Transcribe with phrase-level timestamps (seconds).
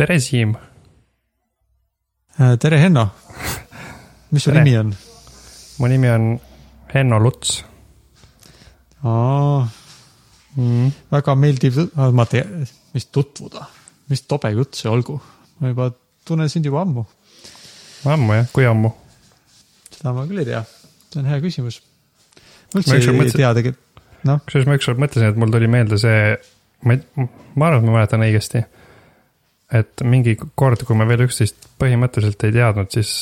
[0.00, 0.54] tere, Siim.
[2.40, 3.10] Äh, tere, Henno.
[4.30, 4.94] mis su nimi on?
[5.78, 6.40] mu nimi on
[6.94, 7.64] Henno Luts
[9.02, 10.88] mm..
[11.10, 11.80] väga meeldiv,
[12.16, 13.66] ma tean, mis tutvuda,
[14.12, 15.18] mis tobe jutt see olgu.
[15.58, 15.90] ma juba
[16.24, 17.04] tunnen sind juba ammu,
[18.14, 18.94] ammu jah, kui ammu?
[19.98, 20.64] seda ma küll ei tea.
[21.10, 21.82] see on hea küsimus.
[22.72, 26.00] ma üldse ei mõtlesin- tea tegelikult, noh, kusjuures ma ükskord mõtlesin, et mul tuli meelde
[26.00, 26.36] see,
[26.86, 28.64] ma ei, ma arvan, et ma mäletan õigesti.
[29.72, 33.12] Et mingi kord, kui me veel üksteist põhimõtteliselt ei teadnud, siis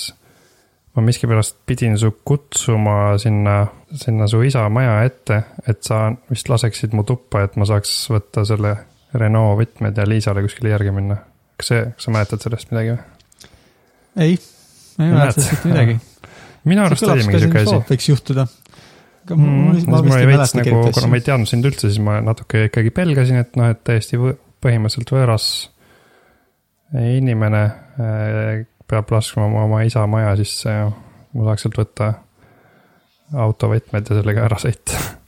[0.97, 3.61] ma miskipärast pidin su kutsuma sinna,
[3.95, 8.47] sinna su isa maja ette, et sa vist laseksid mu tuppa, et ma saaks võtta
[8.49, 8.75] selle
[9.19, 11.21] Renault võtmed ja Liisale kuskile järgi minna.
[11.59, 12.99] kas see, kas sa mäletad sellest midagi või?
[14.25, 14.39] ei,
[14.99, 15.97] ma ei Ei mäleta sellest midagi.
[16.69, 17.79] minu arust oli mingi sihuke asi.
[17.93, 18.47] võiks juhtuda.
[19.29, 22.69] Mm, siis mul oli veits nagu, kuna ma ei teadnud sind üldse, siis ma natuke
[22.71, 25.49] ikkagi pelgasin, et noh, et täiesti põhimõtteliselt võõras
[26.97, 27.63] inimene
[28.01, 32.13] eh, peab laskma oma, oma isa maja sisse ja ma saaks sealt võtta
[33.37, 35.19] autovõtmed ja sellega ära sõita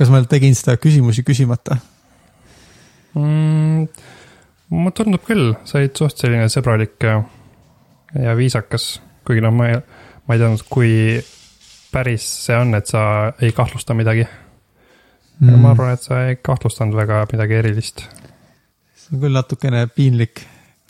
[0.00, 1.76] kas ma tegin seda küsimusi küsimata?
[3.12, 3.88] mm,.
[4.72, 7.18] mulle tundub küll, sa olid suht selline sõbralik ja,
[8.16, 8.94] ja viisakas,
[9.28, 9.80] kuigi noh, ma ei,
[10.24, 10.94] ma ei teadnud, kui
[11.92, 13.02] päris see on, et sa
[13.42, 14.24] ei kahtlusta midagi.
[15.40, 15.56] Mm.
[15.60, 18.04] ma arvan, et sa ei kahtlustanud väga midagi erilist
[19.10, 20.44] see on küll natukene piinlik,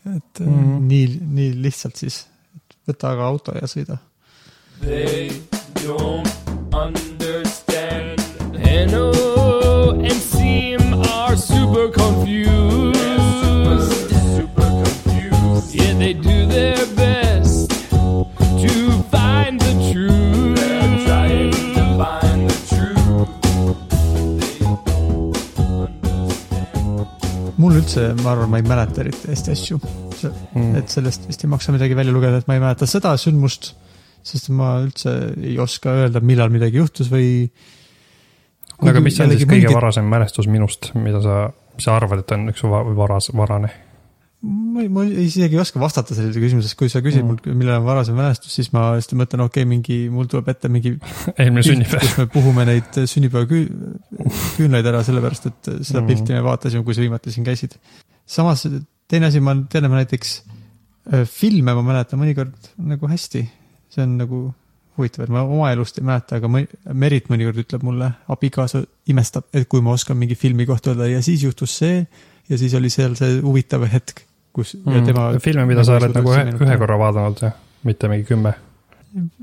[0.06, 0.46] et mm.
[0.46, 0.86] Mhm.
[0.88, 2.26] nii, nii lihtsalt siis,
[2.88, 3.98] võta aga auto ja sõida.
[4.80, 5.30] They
[5.84, 6.28] don't
[6.72, 8.20] understand.
[8.64, 9.10] Hanno
[10.00, 12.94] and Seam are super confused.
[14.36, 15.74] Super confused.
[15.74, 20.19] Yeah, they do their best to find the truth.
[27.60, 29.80] Mul üldse, ma arvan, ma ei mäleta eriti hästi asju.
[29.80, 30.72] mm..
[30.80, 33.74] et sellest vist ei maksa midagi välja lugeda, et ma ei mäleta seda sündmust,
[34.26, 37.50] sest ma üldse ei oska öelda, millal midagi juhtus või.
[38.80, 41.44] aga mis on siis kõige varasem mälestus minust, mida sa,
[41.76, 43.72] mis sa arvad, et on üks va- varas, varane?
[44.42, 47.28] ma, ma isegi ei oska vastata sellele küsimusele, kui sa küsid Mm.
[47.28, 50.68] mult, millal on varasem mälestus, siis ma lihtsalt mõtlen, okei okay,, mingi, mul tuleb ette
[50.72, 50.94] mingi
[51.40, 52.00] eelmine sünnipäev.
[52.06, 53.00] kus me puhume neid
[53.60, 56.06] sünnipäevaküünlaid ära, sellepärast et seda Mm.
[56.08, 57.76] pilti me vaatasime, kui sa viimati siin käisid.
[58.26, 58.66] samas
[59.10, 60.32] teine asi, ma tean, et ma näiteks
[61.12, 63.44] äh, filme ma mäletan mõnikord nagu hästi.
[63.90, 64.40] see on nagu
[64.96, 69.44] huvitav, et ma oma elust ei mäleta, aga mõni- Merit mõnikord ütleb mulle, abikaasa imestab,
[69.52, 72.06] et kui ma oskan mingi filmi kohta öelda ja siis juhtus see
[72.48, 75.40] ja siis oli seal see huvitav hetk, kus ja tema Mm.
[75.44, 76.78] filme, mida sa nagu oled nagu ühe, ühe.
[76.78, 77.50] korra vaadanud ja
[77.84, 78.54] mitte mingi kümme.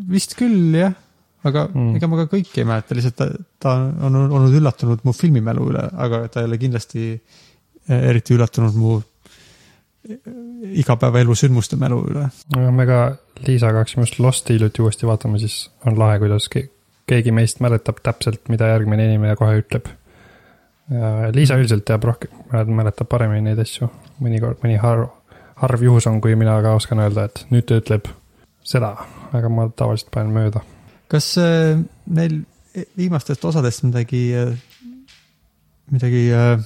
[0.10, 0.94] vist küll jah,
[1.44, 1.82] aga Mm.
[1.92, 1.96] mm.
[2.00, 3.28] ega ma ka kõike ei mäleta, lihtsalt ta,
[3.60, 3.76] ta
[4.08, 8.98] on olnud üllatunud mu filmimälu üle, aga ta ei ole kindlasti eh, eriti üllatunud mu
[10.10, 10.18] eh,
[10.82, 12.28] igapäevaelu sündmuste mälu üle.
[12.72, 13.00] me ka
[13.48, 16.70] Liisaga hakkasime just Losti hiljuti uuesti vaatama, siis on lahe, kuidas ke-
[17.08, 19.86] keegi meist mäletab täpselt, mida järgmine inimene kohe ütleb.
[21.36, 23.90] Liisa üldiselt teab rohkem, mäletab paremini neid asju,
[24.24, 25.10] mõnikord, mõni harv,
[25.60, 28.08] harv juhus on, kui mina ka oskan öelda, et nüüd ta ütleb
[28.68, 28.94] seda,
[29.36, 30.64] aga ma tavaliselt panen mööda.
[31.12, 31.76] kas äh,
[32.08, 32.40] meil
[32.96, 34.22] viimastest osadest midagi,
[35.92, 36.64] midagi äh,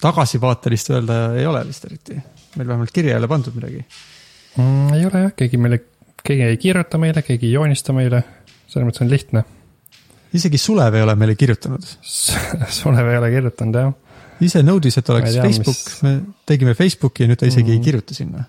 [0.00, 2.18] tagasivaatelist öelda ei ole vist eriti?
[2.56, 3.84] meil vähemalt kirja ei ole pandud midagi.
[4.56, 4.94] mm,.
[4.96, 5.82] ei ole jah, keegi meile,
[6.24, 8.24] keegi ei kirjuta meile, keegi ei joonista meile,
[8.66, 9.44] selles mõttes on lihtne.
[10.36, 11.84] Isegi Sulev ei ole meile kirjutanud.
[12.78, 13.92] Sulev ei ole kirjutanud jah.
[14.44, 16.14] ise nõudis, et oleks tea, Facebook mis-, me
[16.46, 17.74] tegime Facebooki ja nüüd ta isegi mm.
[17.74, 17.78] Mhm.
[17.80, 18.44] ei kirjuta sinna.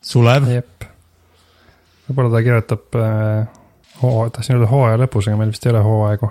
[0.00, 0.46] Sulev,
[2.08, 3.48] võib-olla ta kirjutab äh,
[4.02, 6.30] hoo, tahtsin öelda hooaja lõpus, aga meil vist ei ole hooaegu.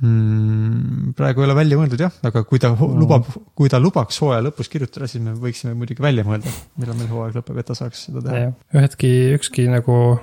[0.00, 2.96] mm, praegu ei ole välja mõeldud jah, aga kui ta Mm.
[3.02, 6.48] lubab, kui ta lubaks hooaja lõpus kirjutada, siis me võiksime muidugi välja mõelda,
[6.80, 8.52] millal meil hooaeg lõpeb, et ta saaks seda teha.
[8.72, 10.18] ühedki, ükski nagu,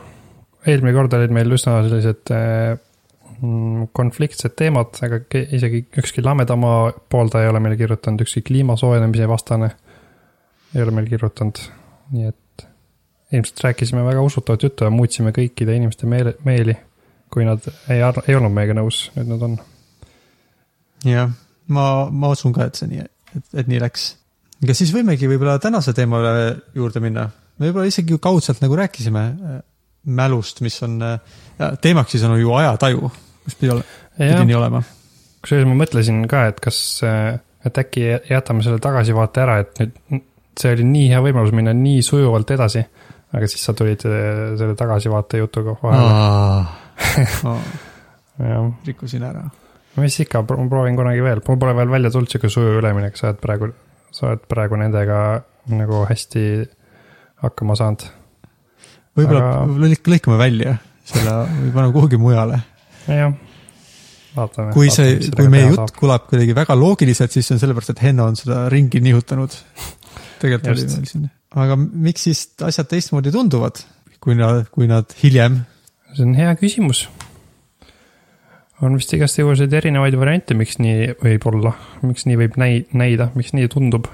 [0.65, 2.79] eelmine kord olid meil üsna sellised äh,
[3.93, 5.19] konfliktsed teemad, aga
[5.53, 9.71] isegi ükski lamedamaa pooldaja ei ole meile kirjutanud, ükski kliima soojenemise vastane
[10.75, 11.61] ei ole meil kirjutanud,
[12.15, 12.67] nii et
[13.31, 16.75] ilmselt rääkisime väga usutavat juttu ja muutsime kõikide inimeste meele, meeli,
[17.33, 19.57] kui nad ei, ei olnud meiega nõus, nüüd nad on.
[21.05, 21.33] jah,
[21.67, 23.03] ma, ma usun ka, et see nii,
[23.35, 24.09] et, et nii läks.
[24.63, 26.23] aga siis võimegi võib-olla tänase teema
[26.75, 27.29] juurde minna.
[27.57, 29.59] me võib-olla isegi kaudselt nagu rääkisime äh,
[30.07, 30.99] mälust, mis on,
[31.81, 33.11] teemaks siis on ju ajataju,
[33.47, 33.83] mis pidi, ole,
[34.17, 34.83] pidi nii olema.
[35.41, 36.79] kusjuures ma mõtlesin ka, et kas,
[37.65, 40.25] et äkki jätame selle tagasivaate ära, et nüüd
[40.57, 42.83] see oli nii hea võimalus minna nii sujuvalt edasi.
[43.37, 46.11] aga siis sa tulid eh, selle tagasivaate jutuga vahele.
[48.87, 49.43] rikkusin ära.
[49.97, 53.31] mis ikka, ma proovin kunagi veel, mul pole veel välja tulnud sihuke sujuv üleminek, sa
[53.31, 53.71] oled praegu
[54.13, 55.19] sa oled praegu nendega
[55.73, 56.43] nagu hästi
[57.43, 58.07] hakkama saanud.
[59.17, 60.77] võib-olla Aga- lõikame välja
[61.07, 62.61] selle või paneme kuhugi mujale.
[63.07, 63.33] jah,
[64.35, 64.73] vaatame.
[64.75, 68.27] kui see, kui meie jutt kõlab kuidagi väga loogiliselt, siis see on sellepärast, et Henno
[68.31, 69.55] on seda ringi nihutanud.
[70.41, 73.81] tegelikult oli meil siin, aga miks siis asjad teistmoodi tunduvad,
[74.21, 75.61] kui nad, kui nad hiljem
[76.17, 77.07] see on hea küsimus.
[78.81, 81.71] on vist igasuguseid erinevaid variante, miks nii võib olla,
[82.05, 84.09] miks nii võib näi-, näida, miks nii tundub.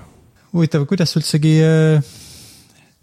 [0.54, 2.14] huvitav, kuidas üldsegi äh,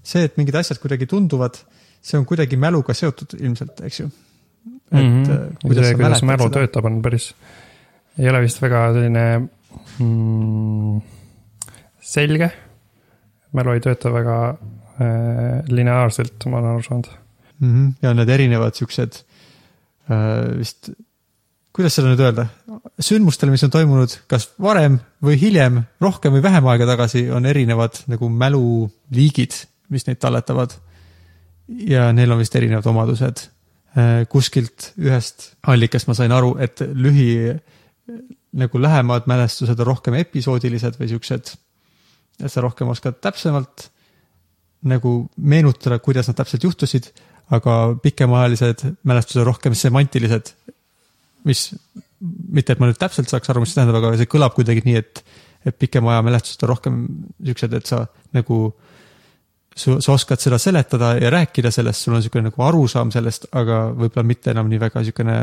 [0.03, 1.61] see, et mingid asjad kuidagi tunduvad,
[2.01, 4.11] see on kuidagi mäluga seotud ilmselt, eks ju.
[4.67, 5.57] Et mm -hmm.
[5.63, 6.55] kuidas see, kuidas mälu seda.
[6.59, 7.35] töötab, on päris,
[8.19, 9.25] ei ole vist väga selline
[9.99, 11.01] mm,
[12.01, 12.51] selge.
[13.53, 17.11] mälu ei tööta väga äh, lineaarselt, ma olen aru saanud.
[17.59, 17.71] mm.
[17.75, 17.93] -hmm.
[18.03, 19.23] ja need erinevad siuksed
[20.11, 20.91] äh, vist,
[21.73, 22.47] kuidas seda nüüd öelda,
[23.01, 28.03] sündmustel, mis on toimunud kas varem või hiljem, rohkem või vähem aega tagasi, on erinevad
[28.11, 29.55] nagu mäluliigid,
[29.89, 30.75] mis neid talletavad.
[31.87, 33.47] ja neil on vist erinevad omadused.
[34.31, 37.57] Kuskilt ühest allikast ma sain aru, et lühi
[38.61, 41.51] nagu lähemad mälestused on rohkem episoodilised või siuksed,
[42.41, 43.89] et sa rohkem oskad täpsemalt
[44.91, 47.11] nagu meenutada, kuidas nad täpselt juhtusid,
[47.55, 50.55] aga pikemaajalised mälestused on rohkem semantilised.
[51.45, 51.71] mis,
[52.53, 54.97] mitte et ma nüüd täpselt saaks aru, mis see tähendab, aga see kõlab kuidagi nii,
[55.01, 55.23] et,
[55.65, 56.99] et pikema aja mälestused on rohkem
[57.45, 58.03] siuksed, et sa
[58.37, 58.59] nagu,
[59.81, 64.27] sa oskad seda seletada ja rääkida sellest, sul on siukene nagu arusaam sellest, aga võib-olla
[64.27, 65.37] mitte enam nii väga siukene,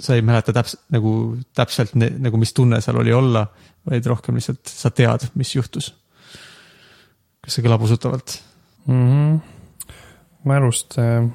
[0.00, 1.14] sa ei mäleta täpselt nagu
[1.56, 3.46] täpselt ne, nagu, mis tunne seal oli olla,
[3.88, 5.92] vaid rohkem lihtsalt sa tead, mis juhtus.
[7.40, 8.40] kas see kõlab usutavalt?
[8.86, 9.06] mm.
[9.06, 9.38] -hmm.
[10.44, 11.30] mälust äh,,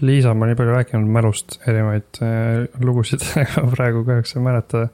[0.00, 3.24] Liisa on nii palju rääkinud mälust erinevaid äh, lugusid,
[3.74, 4.88] praegu kahjuks ei mäleta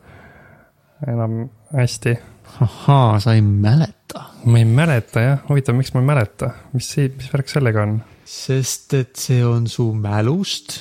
[1.07, 2.19] enam hästi.
[2.65, 4.25] ahaa, sa ei mäleta.
[4.45, 7.99] ma ei mäleta jah, huvitav, miks ma ei mäleta, mis see, mis värk sellega on?
[8.29, 10.79] sest et see on su mälust.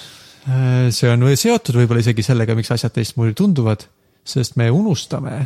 [0.89, 3.86] see on seotud võib-olla isegi sellega, miks asjad teistmoodi tunduvad,
[4.27, 5.42] sest me unustame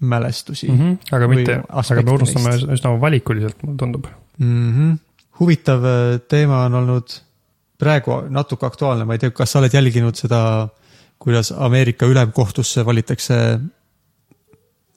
[0.00, 0.78] mälestusi mm.
[0.78, 1.14] -hmm.
[1.16, 2.72] aga mitte, aga me unustame neist.
[2.78, 4.06] üsna valikuliselt, mulle tundub.
[4.38, 4.72] mm.
[4.72, 4.98] -hmm.
[5.40, 7.20] huvitav äh, teema on olnud
[7.78, 10.68] praegu natuke aktuaalne, ma ei tea, kas sa oled jälginud seda,
[11.18, 13.60] kuidas Ameerika ülemkohtusse valitakse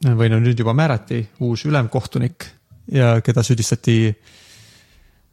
[0.06, 2.46] või no nüüd juba määrati uus ülemkohtunik
[2.92, 3.98] ja keda süüdistati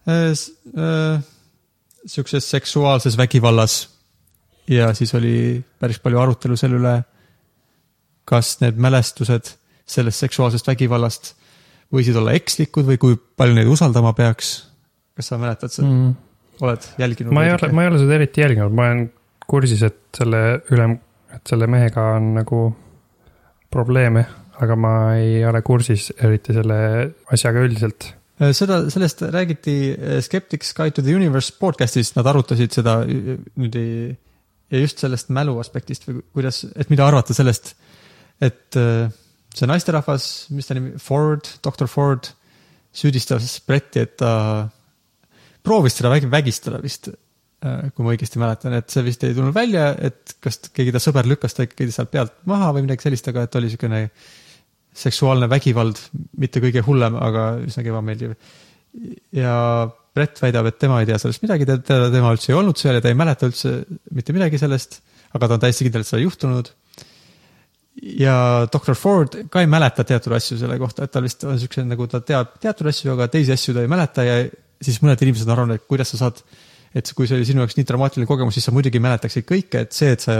[0.08, 1.24] äh, äh,
[2.06, 3.88] siukses seksuaalses vägivallas.
[4.68, 6.94] ja siis oli päris palju arutelu selle üle,
[8.24, 9.52] kas need mälestused
[9.86, 11.34] sellest seksuaalsest vägivallast
[11.94, 14.56] võisid olla ekslikud või kui palju neid usaldama peaks.
[15.16, 16.14] kas sa mäletad seda mm.,
[16.60, 17.32] oled jälginud?
[17.32, 19.04] ma ei ole, ma ei ole seda eriti jälginud, ma olen
[19.46, 20.42] kursis, et selle
[20.74, 20.96] ülem,
[21.34, 22.60] et selle mehega on nagu
[23.70, 24.24] probleeme,
[24.62, 26.78] aga ma ei ole kursis eriti selle
[27.34, 28.08] asjaga üldiselt.
[28.40, 33.38] Äh, seda, sellest räägiti äh, Skeptics Guide to the Universe podcast'is, nad arutasid seda ü-
[33.56, 37.74] nüüd ja just sellest mälu aspektist või kuidas, et mida arvata sellest,
[38.42, 39.06] et äh,
[39.56, 42.32] see naisterahvas, mis ta nimi, Ford, doktor Ford,
[42.96, 44.32] süüdistas Bretti, et ta
[45.64, 47.08] proovis teda vägi- vägistada vist,
[47.66, 51.26] kui ma õigesti mäletan, et see vist ei tulnud välja, et kas keegi ta sõber
[51.26, 54.02] lükkas ta ikkagi sealt pealt maha või midagi sellist, aga et oli niisugune
[54.96, 56.00] seksuaalne vägivald,
[56.40, 58.34] mitte kõige hullem, aga üsnagi ebameeldiv.
[59.36, 59.54] ja
[60.16, 63.04] Brett väidab, et tema ei tea sellest midagi, teda, tema üldse ei olnud seal ja
[63.04, 63.72] ta ei mäleta üldse
[64.16, 65.02] mitte midagi sellest,
[65.36, 66.70] aga ta on täiesti kindel, et seda ei juhtunud.
[68.20, 68.36] ja
[68.72, 72.06] doktor Ford ka ei mäleta teatud asju selle kohta, et tal vist on siukse nagu
[72.12, 74.40] ta teab teatud asju, aga teisi asju ta ei mäleta ja
[74.84, 76.42] siis mõned inimesed on arvanud, et kuidas sa saad,
[76.96, 79.96] et kui see oli sinu jaoks nii dramaatiline kogemus, siis sa muidugi mäletaksid kõike, et
[79.96, 80.36] see, et sa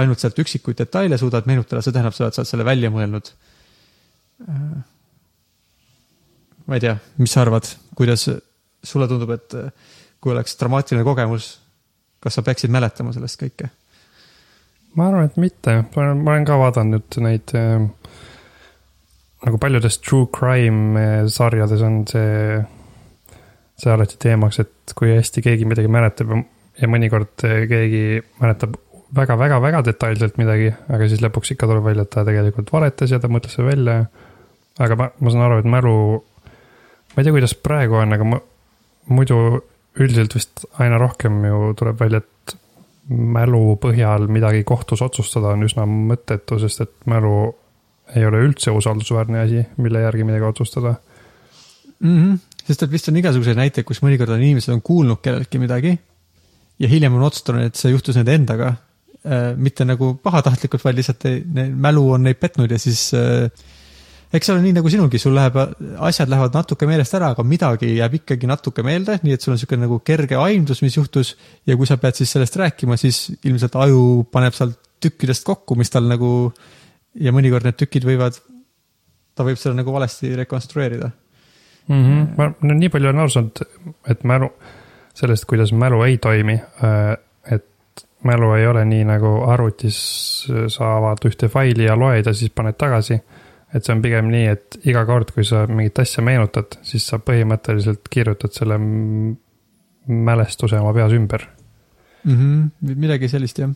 [0.00, 3.30] ainult sealt üksikuid detaile suudad meenutada, see tähendab seda, et sa oled selle välja mõelnud.
[6.64, 8.26] Ma ei tea, mis sa arvad, kuidas
[8.84, 9.56] sulle tundub, et
[10.20, 11.48] kui oleks dramaatiline kogemus,
[12.20, 13.70] kas sa peaksid mäletama sellest kõike?
[14.94, 17.82] ma arvan, et mitte, ma olen, ka vaadanud neid äh,
[19.44, 22.60] nagu paljudes true crime äh, sarjades on see,
[23.80, 28.04] see alati teemaks, et kui hästi keegi midagi mäletab ja- mõnikord äh, keegi
[28.40, 28.78] mäletab
[29.14, 33.30] väga-väga-väga detailselt midagi, aga siis lõpuks ikka tuleb välja, et ta tegelikult valetas ja ta
[33.30, 33.98] mõtles selle välja.
[34.78, 35.96] Aga ma, ma saan aru, et mälu,
[37.14, 38.40] ma ei tea, kuidas praegu on, aga ma
[39.14, 39.38] muidu
[40.00, 42.56] üldiselt vist aina rohkem ju tuleb välja, et
[43.08, 47.52] mälu põhjal midagi kohtus otsustada on üsna mõttetu, sest et mälu
[48.16, 50.94] ei ole üldse usaldusväärne asi, mille järgi midagi otsustada.
[51.98, 52.16] mm.
[52.16, 52.38] -hmm.
[52.66, 55.98] sest et vist on igasuguseid näiteid, kus mõnikord on inimesed on kuulnud kelleltki midagi
[56.78, 58.74] ja hiljem on otsustanud, et see juhtus nende endaga.
[59.56, 61.38] mitte nagu pahatahtlikult, vaid lihtsalt ei,
[61.72, 63.48] mälu on neid petnud ja siis äh,
[64.34, 65.56] eks see ole nii nagu sinulgi, sul läheb,
[66.02, 69.58] asjad lähevad natuke meelest ära, aga midagi jääb ikkagi natuke meelde, nii et sul on
[69.60, 71.34] niisugune nagu kerge aimdus, mis juhtus
[71.68, 75.92] ja kui sa pead siis sellest rääkima, siis ilmselt aju paneb sealt tükkidest kokku, mis
[75.92, 76.30] tal nagu
[77.20, 78.38] ja mõnikord need tükid võivad,
[79.34, 81.10] ta võib seda nagu valesti rekonstrueerida.
[81.88, 82.02] mm.
[82.02, 82.26] -hmm.
[82.38, 83.62] ma no, nii palju olen aru saanud,
[84.10, 84.50] et mälu,
[85.14, 86.58] sellest, kuidas mälu ei toimi.
[87.50, 89.98] et mälu ei ole nii nagu arvutis,
[90.68, 93.20] sa avad ühte faili ja loed ja siis paned tagasi.
[93.74, 97.18] Et see on pigem nii, et iga kord, kui sa mingit asja meenutad, siis sa
[97.22, 98.78] põhimõtteliselt kirjutad selle
[100.04, 101.46] mälestuse oma peas ümber
[102.24, 102.36] mm.
[102.36, 102.94] -hmm.
[102.94, 103.70] midagi sellist jah.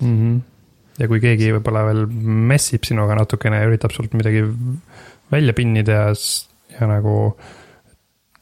[0.00, 0.16] mm.
[0.16, 0.40] -hmm.
[0.98, 2.06] ja kui keegi võib-olla veel
[2.52, 4.44] messib sinuga natukene ja üritab sult midagi
[5.32, 6.12] välja pinnida ja,
[6.80, 7.36] ja nagu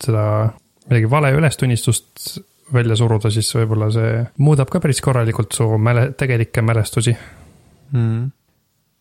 [0.02, 0.52] seda
[0.88, 2.38] midagi vale ülestunnistust
[2.72, 7.16] välja suruda, siis võib-olla see muudab ka päris korralikult su mäle-, tegelikke mälestusi
[7.92, 8.30] mm..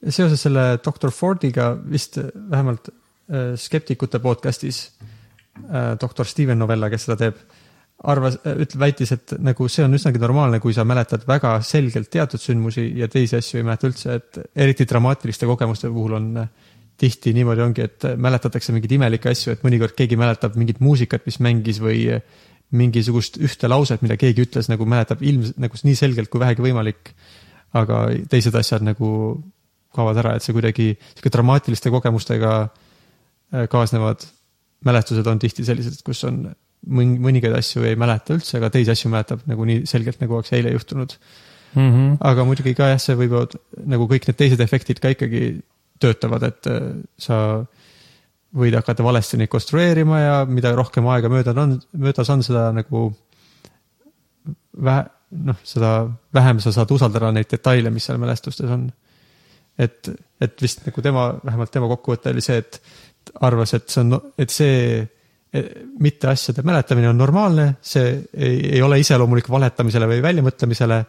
[0.09, 7.17] Seoses selle doktor Fordiga vist vähemalt äh, skeptikute podcast'is äh, doktor Steven Novella, kes seda
[7.19, 7.39] teeb,
[8.05, 12.41] arvas, ütleb, väitis, et nagu see on üsnagi normaalne, kui sa mäletad väga selgelt teatud
[12.41, 16.49] sündmusi ja teisi asju ei mäleta üldse, et eriti dramaatiliste kogemuste puhul on äh,
[16.97, 21.41] tihti niimoodi ongi, et mäletatakse mingeid imelikke asju, et mõnikord keegi mäletab mingit muusikat, mis
[21.43, 22.21] mängis või äh,
[22.75, 27.13] mingisugust ühte lauset, mida keegi ütles, nagu mäletab ilmselt nagu nii selgelt kui vähegi võimalik.
[27.75, 29.07] aga teised asjad nagu
[29.95, 34.27] kaovad ära, et see kuidagi sihuke dramaatiliste kogemustega äh, kaasnevad
[34.85, 36.43] mälestused on tihti sellised, kus on
[36.85, 40.53] mõn-, mõningaid asju ei mäleta üldse, aga teisi asju mäletab nagu nii selgelt, nagu oleks
[40.57, 41.15] eile juhtunud.
[41.73, 41.91] mm.
[41.91, 42.17] -hmm.
[42.19, 45.61] aga muidugi ka jah, see võivad nagu kõik need teised efektid ka ikkagi
[45.99, 47.65] töötavad, et äh, sa
[48.55, 53.09] võid hakata valesti neid konstrueerima ja mida rohkem aega mööda on, möödas on seda nagu
[54.83, 55.05] vähe,
[55.49, 55.95] noh, seda
[56.33, 58.87] vähem sa saad usaldada neid detaile, mis seal mälestustes on.
[59.79, 60.09] et,
[60.41, 62.79] et vist nagu tema, vähemalt tema kokkuvõte oli see, et
[63.45, 65.65] arvas, et see on, et see e-
[66.03, 70.99] mitte asjade mäletamine on normaalne, see ei, ei ole iseloomulik valetamisele või väljamõtlemisele,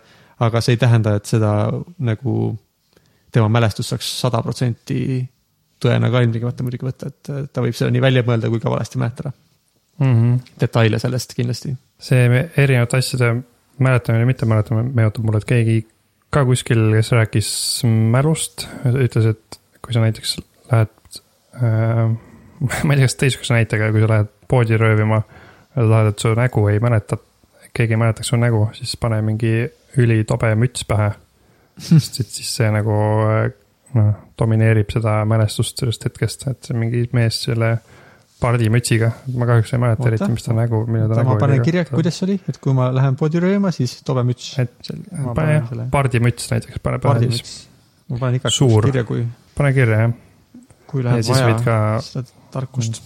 [0.47, 1.53] aga see ei tähenda, et seda
[2.09, 2.37] nagu
[3.33, 5.01] tema mälestus saaks sada protsenti
[5.83, 9.01] tõena ka ilmtingimata muidugi võtta, et ta võib seda nii välja mõelda kui ka valesti
[9.01, 9.33] mäletada.
[9.97, 10.41] Mm -hmm.
[10.61, 11.77] detaile sellest kindlasti.
[11.99, 13.31] see erinevate asjade
[13.79, 15.77] mäletamine ja mittemäletamine meenutab mulle, et keegi
[16.37, 17.49] ka kuskil, kes rääkis
[17.87, 20.37] mälust, ütles, et kui sa näiteks
[20.71, 21.21] lähed
[21.57, 22.11] äh,
[22.85, 25.23] ma ei tea, kas teistsuguse näitega, kui sa lähed poodi röövima
[25.75, 27.19] tahad, et su nägu ei mäleta,
[27.77, 29.55] keegi ei mäletaks su nägu, siis pane mingi
[30.01, 31.13] ülitobe müts pähe.
[31.77, 32.95] sest et siis see nagu
[33.29, 33.51] äh,
[33.97, 37.77] noh, domineerib seda mälestust sellest hetkest, et mingi mees selle
[38.41, 40.11] pardimütsiga, ma kahjuks ei mäleta Oota.
[40.13, 42.77] eriti, mis ta nägu, milline ta nägu ma panen kirja, kuidas see oli, et kui
[42.77, 44.51] ma lähen poodi rööma, siis tobe müts.
[44.61, 44.93] Et
[45.25, 47.57] pane jah, pardimüts näiteks, pane pähe siis,
[48.13, 49.25] ma panen igaks juhuks kirja, kui,
[49.57, 50.15] pane kirja jah,
[50.91, 52.29] kui ja läheb võid vaja ka seda
[52.59, 53.01] tarkust.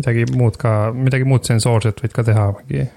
[0.00, 2.88] midagi muud ka, midagi muud sensoorset võid ka teha, mingi.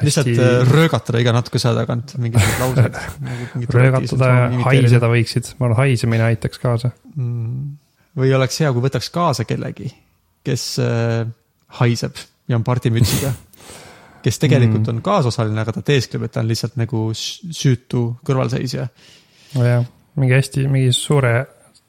[0.00, 3.00] lihtsalt äh, röögatada iga natukese aja tagant mingisugused laused.
[3.28, 6.96] nagu röögatada ja haiseda võiksid, ma arvan, haisemine aitaks kaasa.
[7.20, 7.83] Mm.
[8.18, 9.90] Või oleks hea, kui võtaks kaasa kellegi,
[10.46, 11.26] kes äh,
[11.80, 13.32] haiseb ja on pardimütsiga.
[14.24, 14.96] kes tegelikult Mm.
[14.96, 18.86] on kaasosaline, aga ta teeskleb, et ta on lihtsalt nagu süütu kõrvalseisja.
[19.54, 19.84] nojah,
[20.16, 21.34] mingi hästi, mingi suure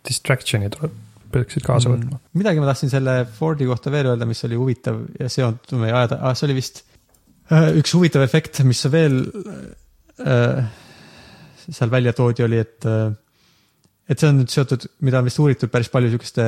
[0.06, 0.92] distraction'i tuleb,
[1.32, 1.96] peaksid kaasa Mm.
[1.96, 2.20] võtma.
[2.34, 6.18] midagi ma tahtsin selle Fordi kohta veel öelda, mis oli huvitav ja seondub meie aja
[6.20, 6.84] ah,, see oli vist
[7.52, 9.22] äh, üks huvitav efekt, mis veel
[10.26, 10.66] äh,
[11.72, 13.14] seal välja toodi, oli, et äh,
[14.10, 16.44] et see on nüüd seotud, mida on vist uuritud päris palju siukeste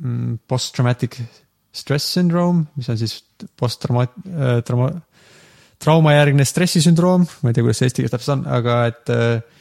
[0.00, 1.18] mm, post-traumatic
[1.72, 3.16] stress syndrome, mis on siis
[3.58, 4.92] post-trauma- äh,, trauma,
[5.82, 9.60] traumajärgne stressisündroom, ma ei tea, kuidas see eesti keeles täpselt on, aga et äh,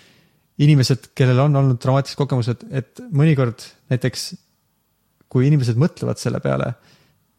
[0.61, 4.31] inimesed, kellel on olnud traumaatilised kogemused, et mõnikord näiteks
[5.31, 6.73] kui inimesed mõtlevad selle peale,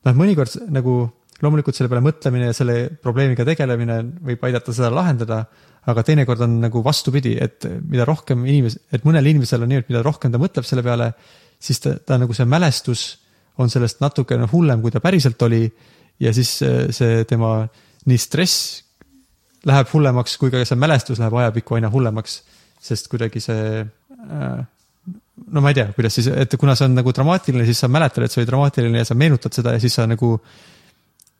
[0.06, 0.96] noh, mõnikord nagu
[1.42, 5.42] loomulikult selle peale mõtlemine ja selle probleemiga tegelemine võib aidata seda lahendada,
[5.90, 9.90] aga teinekord on nagu vastupidi, et mida rohkem inimes-, et mõnel inimesel on nii, et
[9.90, 11.10] mida rohkem ta mõtleb selle peale,
[11.62, 13.06] siis ta, ta nagu see mälestus
[13.60, 15.66] on sellest natukene hullem, kui ta päriselt oli.
[16.22, 16.54] Ja siis
[16.94, 17.64] see tema
[18.06, 18.82] nii stress
[19.66, 22.40] läheb hullemaks kui ka see mälestus läheb ajapikku aina hullemaks,
[22.82, 24.60] sest kuidagi see äh,
[25.50, 28.26] no ma ei tea, kuidas siis, et kuna see on nagu dramaatiline, siis sa mäletad,
[28.26, 30.71] et see oli dramaatiline ja sa meenutad seda ja siis sa nagu äh,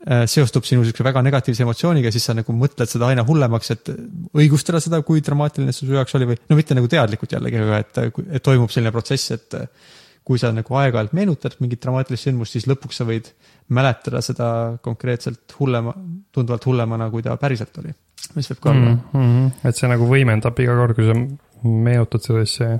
[0.02, 3.90] seostub sinu siukse väga negatiivse emotsiooniga, siis sa nagu mõtled seda aina hullemaks, et
[4.34, 7.82] õigustada seda, kui dramaatiline see su jaoks oli või no mitte nagu teadlikult jällegi, aga
[7.84, 8.00] et,
[8.38, 9.58] et toimub selline protsess, et
[10.26, 13.30] kui sa nagu aeg-ajalt meenutad mingit dramaatilist sündmust, siis lõpuks sa võid
[13.74, 14.48] mäletada seda
[14.82, 15.94] konkreetselt hullema,
[16.34, 17.94] tunduvalt hullemana, kui ta päriselt oli.
[18.36, 19.00] mis võib ka olla mm.
[19.12, 19.68] -hmm.
[19.68, 21.16] et see nagu võimendab iga kord, kui sa
[21.62, 22.78] meenutad seda asja.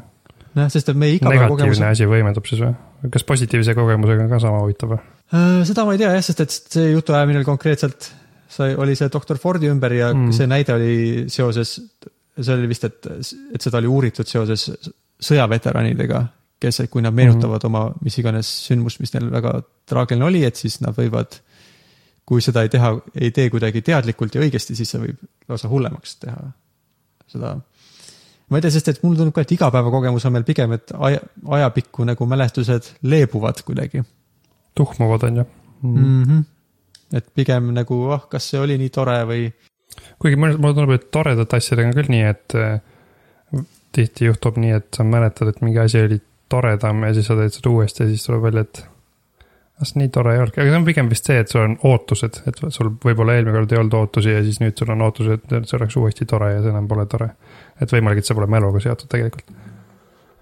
[0.54, 2.74] nojah, sest et meie igapäevakogemus negatiivne asi võimendub siis või?
[3.10, 5.02] kas positiivse kogemusega on ka sama huvitav või?
[5.32, 8.10] Äh, seda ma ei tea jah, sest et see jutuajamine konkreetselt
[8.52, 10.26] sai, oli see doktor Fordi ümber ja Mm.
[10.26, 10.32] mm.
[10.36, 11.80] see näide oli seoses,
[12.38, 13.06] see oli vist, et,
[13.54, 14.68] et seda oli uuritud seoses
[15.22, 16.26] sõjaveteranidega,
[16.60, 17.66] kes, kui nad meenutavad mm.
[17.70, 21.40] oma mis iganes sündmust, mis neil väga traagiline oli, et siis nad võivad,
[22.28, 26.18] kui seda ei teha, ei tee kuidagi teadlikult ja õigesti, siis see võib lausa hullemaks
[26.20, 26.52] teha
[27.32, 27.56] seda
[28.52, 31.22] ma ei tea, sest et mulle tundub ka, et igapäevakogemus on meil pigem, et aja,
[31.56, 34.02] ajapikku nagu mälestused leebuvad kuidagi
[34.74, 35.44] tuhmuvad on ju
[35.82, 35.98] mm..
[35.98, 36.22] mm.
[36.24, 36.44] -hmm.
[37.18, 39.50] et pigem nagu, ah, kas see oli nii tore või
[40.18, 44.76] kuigi mulle, mulle tundub, et toredate asjadega on küll nii, et äh, tihti juhtub nii,
[44.78, 46.20] et sa mäletad, et mingi asi oli
[46.52, 48.84] toredam ja siis sa teed seda uuesti ja siis tuleb välja, et
[49.82, 52.38] kas nii tore ei olnudki, aga see on pigem vist see, et sul on ootused,
[52.48, 55.68] et sul võib-olla eelmine kord ei olnud ootusi ja siis nüüd sul on ootused, et
[55.68, 57.32] see oleks uuesti tore ja see enam pole tore.
[57.80, 59.50] et võimalik, et see pole mäluga seotud tegelikult.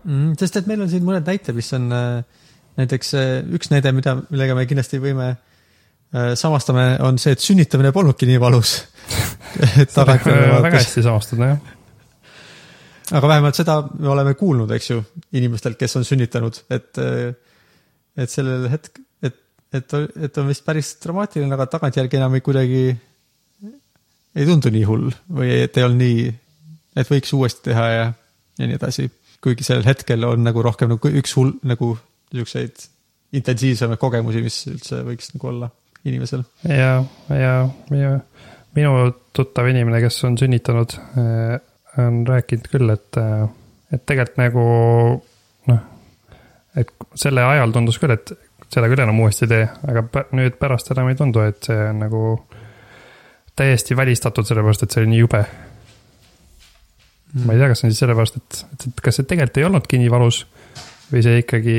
[0.04, 0.34] mm,?
[0.40, 2.42] sest et meil on siin mõned näited, mis on äh,
[2.78, 7.92] näiteks äh, üks näide, mida, millega me kindlasti võime äh, samastame, on see, et sünnitamine
[7.96, 8.76] polnudki nii valus
[9.96, 11.76] väga hästi samastada jah.
[13.18, 15.02] aga vähemalt seda me oleme kuulnud, eks ju,
[15.38, 17.02] inimestelt, kes on sünnitanud, et,
[18.16, 19.38] et sellel hetk, et,
[19.74, 19.94] et,
[20.28, 22.84] et on vist päris dramaatiline, aga tagantjärgi enam ei kuidagi
[24.36, 26.28] ei tundu nii hull või et ei olnud nii,
[27.00, 28.04] et võiks uuesti teha ja,
[28.60, 29.08] ja nii edasi.
[29.40, 31.94] kuigi sellel hetkel on nagu rohkem nagu üks hull nagu
[32.32, 32.88] niisuguseid
[33.38, 35.70] intensiivsemaid kogemusi, mis üldse võiks nagu olla
[36.04, 36.44] inimesel.
[36.66, 37.54] ja, ja,
[37.94, 38.12] ja
[38.76, 40.94] minu tuttav inimene, kes on sünnitanud,
[42.00, 43.18] on rääkinud küll, et,
[43.92, 44.66] et tegelikult nagu
[45.70, 45.82] noh,
[46.78, 48.32] et selle ajal tundus küll, et
[48.70, 52.04] seda küll enam uuesti ei tee, aga nüüd pärast enam ei tundu, et see on
[52.04, 52.22] nagu
[53.58, 55.42] täiesti välistatud, sellepärast et see oli nii jube.
[57.44, 59.66] ma ei tea, kas see on siis sellepärast, et, et, et kas see tegelikult ei
[59.66, 60.44] olnudki nii valus
[61.10, 61.78] või see ikkagi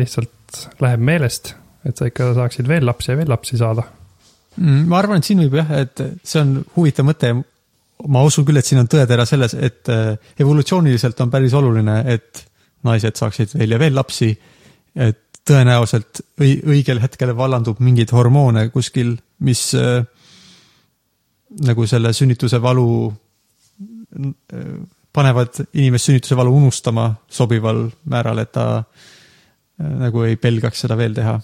[0.00, 1.54] lihtsalt läheb meelest,
[1.88, 3.86] et sa ikka saaksid veel lapsi ja veel lapsi saada
[4.58, 7.30] Mm, ma arvan, et siin võib jah, et see on huvitav mõte.
[8.06, 12.44] ma usun küll, et siin on tõetera selles, et äh, evolutsiooniliselt on päris oluline, et
[12.86, 14.32] naised saaksid veel ja veel lapsi.
[14.94, 20.02] et tõenäoliselt õi-, õigel hetkel vallandub mingeid hormoone kuskil, mis äh,
[21.64, 24.64] nagu selle sünnituse valu äh,
[25.12, 31.14] panevad inimest sünnituse valu unustama sobival määral, et ta äh, nagu ei pelgaks seda veel
[31.16, 31.38] teha.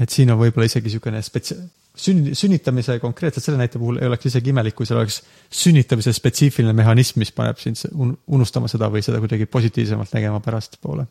[0.00, 1.60] et siin on võib-olla isegi niisugune spetsia-,
[1.96, 5.20] sünn-, sünnitamise konkreetselt selle näite puhul ei oleks isegi imelik, kui seal oleks
[5.62, 11.06] sünnitamise spetsiifiline mehhanism, mis paneb sind unustama seda või seda kuidagi positiivsemalt nägema pärastpoole.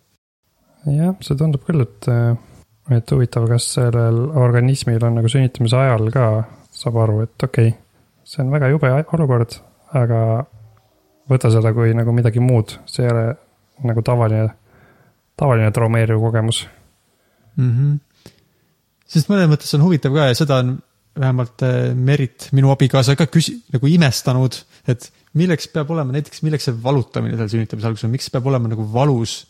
[0.89, 2.10] jah, see tundub küll, et,
[2.98, 6.32] et huvitav, kas sellel organismil on nagu sünnitamise ajal ka
[6.82, 7.78] saab aru, et okei okay,,
[8.26, 9.60] see on väga jube olukord,
[9.98, 10.22] aga
[11.29, 13.25] võta seda kui nagu midagi muud, see ei ole
[13.88, 14.47] nagu tavaline,
[15.39, 16.67] tavaline traumeeriv kogemus.
[17.55, 17.71] mm.
[17.71, 17.99] -hmm.
[19.07, 20.79] sest mõnes mõttes on huvitav ka ja seda on
[21.19, 24.55] vähemalt äh, Merit, minu abikaasa ka küsi-, nagu imestanud,
[24.88, 28.71] et milleks peab olema näiteks, milleks see valutamine seal sünnitamise alguses on, miks peab olema
[28.71, 29.45] nagu valus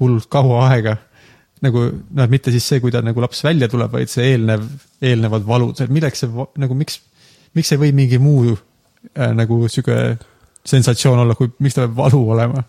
[0.00, 0.96] hullult kaua aega.
[1.64, 4.66] nagu noh, mitte siis see, kui ta nagu laps välja tuleb, vaid see eelnev,
[5.00, 6.98] eelnevad valud, et milleks see nagu miks,
[7.56, 10.18] miks ei või mingi muu äh, nagu sihuke
[10.66, 12.62] sensatsioon olla, kui miks ta peab valu olema.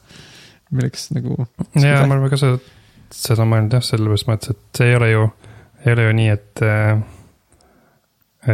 [0.72, 1.46] milleks nagu.
[1.80, 2.58] ja ma olen ka seda,
[3.14, 5.24] seda mõelnud jah, selles mõttes, et see ei ole ju,
[5.86, 6.64] ei ole ju nii, et,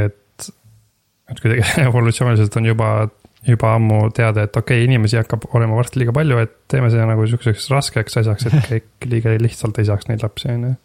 [0.03, 0.47] et,
[1.31, 2.93] et kuidagi evolutsiooniliselt on juba,
[3.47, 7.09] juba ammu teada, et okei okay,, inimesi hakkab olema varsti liiga palju, et teeme selle
[7.09, 10.75] nagu sihukeseks raskeks asjaks, et kõik liiga lihtsalt ei saaks neid lapsi, on ju.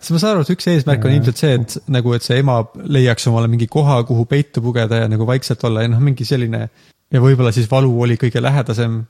[0.00, 1.20] siis ma saan aru, et üks eesmärk on Jaa.
[1.20, 2.58] ilmselt see, et nagu, et see ema
[2.98, 6.66] leiaks omale mingi koha, kuhu peitu pugeda ja nagu vaikselt olla ja noh, mingi selline
[7.12, 9.02] ja võib-olla siis valu oli kõige lähedasem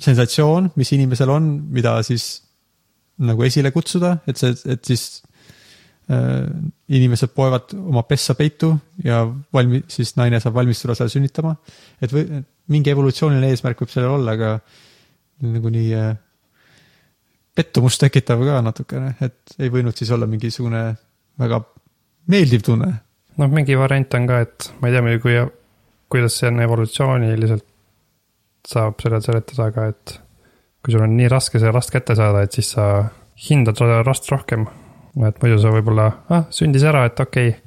[0.00, 2.28] sensatsioon, mis inimesel on, mida siis
[3.20, 5.20] nagu esile kutsuda, et see, et siis
[6.12, 6.46] äh,
[6.88, 8.72] inimesed poevad oma pessa peitu
[9.04, 9.22] ja
[9.54, 11.56] valmi-, siis naine saab valmistuda seal sünnitama.
[12.00, 14.54] et või mingi evolutsiooniline eesmärk võib sellel olla, aga
[15.50, 16.14] nagu nii äh,
[17.56, 20.84] pettumust tekitav ka natukene, et ei võinud siis olla mingisugune
[21.40, 21.60] väga
[22.30, 22.92] meeldiv tunne.
[23.40, 25.36] noh, mingi variant on ka, et ma ei tea muidugi, kui,
[26.10, 27.66] kuidas see on evolutsiooniliselt
[28.66, 30.18] saab selle seletada, aga et
[30.80, 32.86] kui sul on nii raske seda last kätte saada, et siis sa
[33.48, 34.66] hindad seda last rohkem.
[35.26, 37.60] et muidu sa võib-olla, ah, sündis ära, et okei okay,,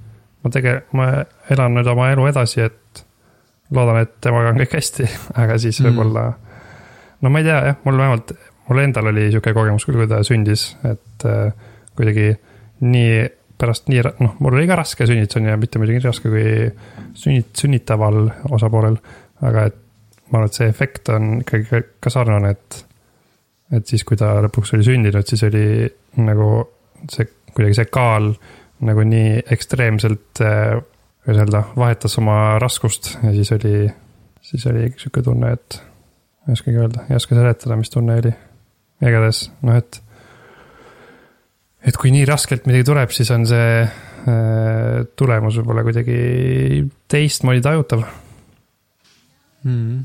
[0.44, 1.08] ma tege-, ma
[1.52, 3.04] elan nüüd oma elu edasi, et
[3.74, 5.10] loodan, et temaga on kõik hästi,
[5.44, 5.90] aga siis Mm.
[5.90, 6.24] võib-olla
[7.22, 8.34] no ma ei tea jah, mul vähemalt,
[8.70, 11.52] mul endal oli sihuke kogemus küll, kui ta sündis, et äh,
[11.98, 12.34] kuidagi
[12.84, 13.24] nii
[13.64, 16.48] pärast nii, noh, mul oli ka raske sünnitus on ju, mitte muidugi raske kui
[17.20, 19.00] sünnit-, sünnitaval osapoolel,
[19.48, 19.80] aga et
[20.30, 22.84] ma arvan, et see efekt on ikkagi ka- sarnane, et
[23.74, 25.88] et siis, kui ta lõpuks oli sündinud, siis oli
[26.22, 26.50] nagu
[27.10, 28.28] see, kuidagi see kaal
[28.86, 30.42] nagu nii ekstreemselt,
[31.24, 33.88] kuidas öelda, vahetas oma raskust ja siis oli,
[34.44, 35.80] siis oli sihuke tunne, et
[36.48, 38.34] ei oskagi öelda, ei oska seletada, mis tunne oli.
[39.04, 40.02] igatahes noh, et,
[41.84, 46.18] et kui nii raskelt midagi tuleb, siis on see äh, tulemus võib-olla kuidagi
[47.12, 48.06] teistmoodi tajutav
[49.68, 50.04] mm..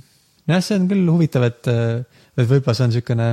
[0.51, 3.29] jah, see on küll huvitav, et, et võib-olla see on niisugune,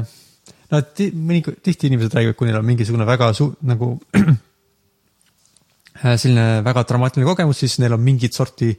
[0.72, 3.96] no ti, mõni, tihti inimesed räägivad, kui neil on mingisugune väga su-, nagu
[6.04, 8.74] selline väga dramaatiline kogemus, siis neil on mingit sorti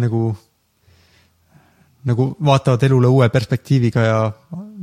[0.00, 0.30] nagu,
[2.06, 4.18] nagu vaatavad elule uue perspektiiviga ja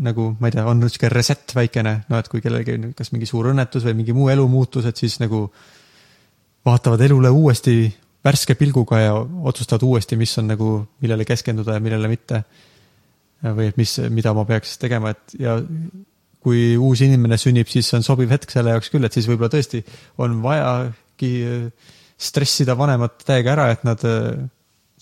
[0.03, 3.29] nagu ma ei tea, on niisugune reset väikene, no et kui kellelgi on kas mingi
[3.29, 5.45] suur õnnetus või mingi muu elumuutus, et siis nagu
[6.67, 7.77] vaatavad elule uuesti
[8.23, 10.69] värske pilguga ja otsustavad uuesti, mis on nagu,
[11.03, 12.43] millele keskenduda ja millele mitte.
[13.43, 15.57] või et mis, mida ma peaks tegema, et ja
[16.43, 19.81] kui uus inimene sünnib, siis on sobiv hetk selle jaoks küll, et siis võib-olla tõesti
[20.23, 21.33] on vajagi
[22.17, 24.45] stressida vanemad täiega ära, et nad äh,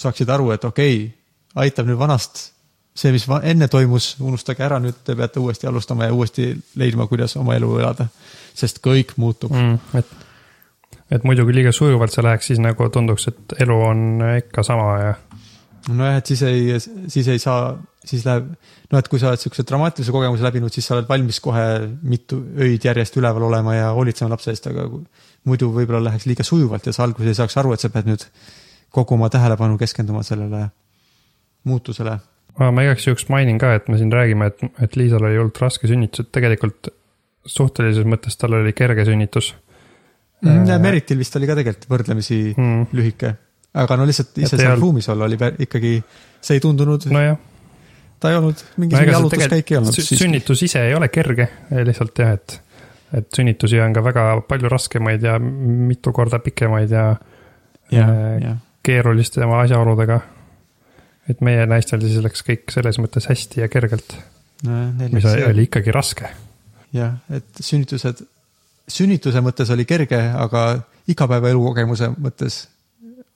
[0.01, 1.20] saaksid aru, et okei okay,,
[1.59, 2.51] aitab nüüd vanast
[2.95, 7.37] see, mis enne toimus, unustage ära, nüüd te peate uuesti alustama ja uuesti leidma, kuidas
[7.39, 8.07] oma elu elada.
[8.55, 9.95] sest kõik muutub mm..
[9.95, 10.09] et,
[11.17, 14.01] et muidu kui liiga sujuvalt see läheks, siis nagu tunduks, et elu on
[14.41, 15.13] ikka sama ja
[15.89, 18.51] nojah, et siis ei, siis ei saa, siis läheb,
[18.91, 21.63] no et kui sa oled siukse dramaatilise kogemuse läbinud, siis sa oled valmis kohe
[22.03, 24.89] mitu öid järjest üleval olema ja hoolitsema lapse eest, aga
[25.47, 28.27] muidu võib-olla läheks liiga sujuvalt ja sa alguses ei saaks aru, et sa pead nüüd
[28.91, 30.67] kogu oma tähelepanu keskenduma sellele
[31.69, 32.17] muutusele.
[32.62, 35.89] ma igaks juhuks mainin ka, et me siin räägime, et, et Liisal oli hullult raske
[35.89, 36.91] sünnitus, et tegelikult
[37.45, 39.54] suhtelises mõttes tal oli kerge sünnitus
[40.41, 42.89] ja Meritil vist oli ka tegelikult võrdlemisi mm..
[42.97, 43.32] lühike,
[43.82, 45.93] aga no lihtsalt ise seal olnud- ruumis olla oli ikkagi,
[46.41, 47.38] see ei tundunud no,, nojah,
[48.21, 51.47] ta ei olnud, no mingisugune see jalutuskäik ei olnud sünnitus ise ei ole kerge,
[51.86, 52.58] lihtsalt jah, et,
[53.21, 57.08] et sünnitusi on ka väga palju raskemaid ja mitu korda pikemaid ja
[57.91, 60.19] jah, äh, jah, keeruliste oma asjaoludega.
[61.32, 64.15] Et meie naistel siis läks kõik selles mõttes hästi ja kergelt,
[64.67, 66.32] neil mis oli, oli ikkagi raske.
[66.96, 68.24] jah, et sünnitused,
[68.91, 70.65] sünnituse mõttes oli kerge, aga
[71.12, 72.65] igapäevaelu kogemuse mõttes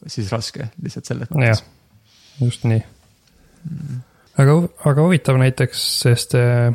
[0.07, 1.63] siis raske lihtsalt selles mõttes.,
[2.41, 2.81] just nii.
[4.41, 4.57] aga,
[4.91, 6.67] aga huvitav näiteks, sest eh,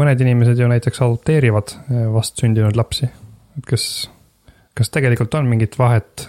[0.00, 3.10] mõned inimesed ju näiteks adopteerivad eh, vastsündinud lapsi.
[3.58, 3.84] et kas,
[4.78, 6.28] kas tegelikult on mingit vahet?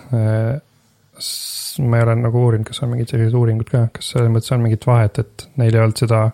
[1.86, 4.64] Ma ei ole nagu uurinud, kas on mingid sellised uuringud ka, kas selles mõttes on
[4.66, 6.26] mingit vahet, et neil ei olnud seda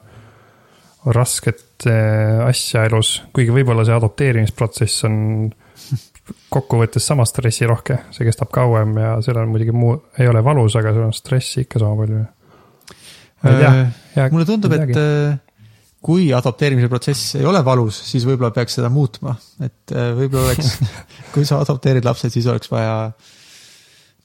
[1.14, 5.18] rasket eh, asja elus, kuigi võib-olla see adopteerimisprotsess on
[6.52, 10.94] kokkuvõttes sama stressirohke, see kestab kauem ja seal on muidugi muu, ei ole valus, aga
[10.96, 12.24] seal on stressi ikka sama palju.
[13.48, 15.38] Äh, mulle tundub, et äh,
[16.04, 20.78] kui adopteerimise protsess ei ole valus, siis võib-olla peaks seda muutma, et äh, võib-olla oleks
[21.36, 23.12] kui sa adopteerid lapse, siis oleks vaja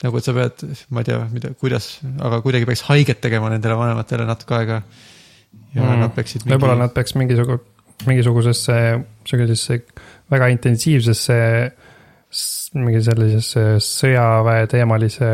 [0.03, 1.89] nagu, et sa pead, ma ei tea, mida, kuidas,
[2.23, 4.83] aga kuidagi peaks haiget tegema nendele vanematele natuke aega.
[5.75, 6.01] ja mm.
[6.01, 7.61] Nad peaksid võib-olla nad peaks mingisugu-,
[8.09, 8.79] mingisugusesse,
[9.29, 9.79] sellisesse
[10.33, 11.39] väga intensiivsesse,
[12.81, 15.31] mingi sellisesse sõjaväe teemalise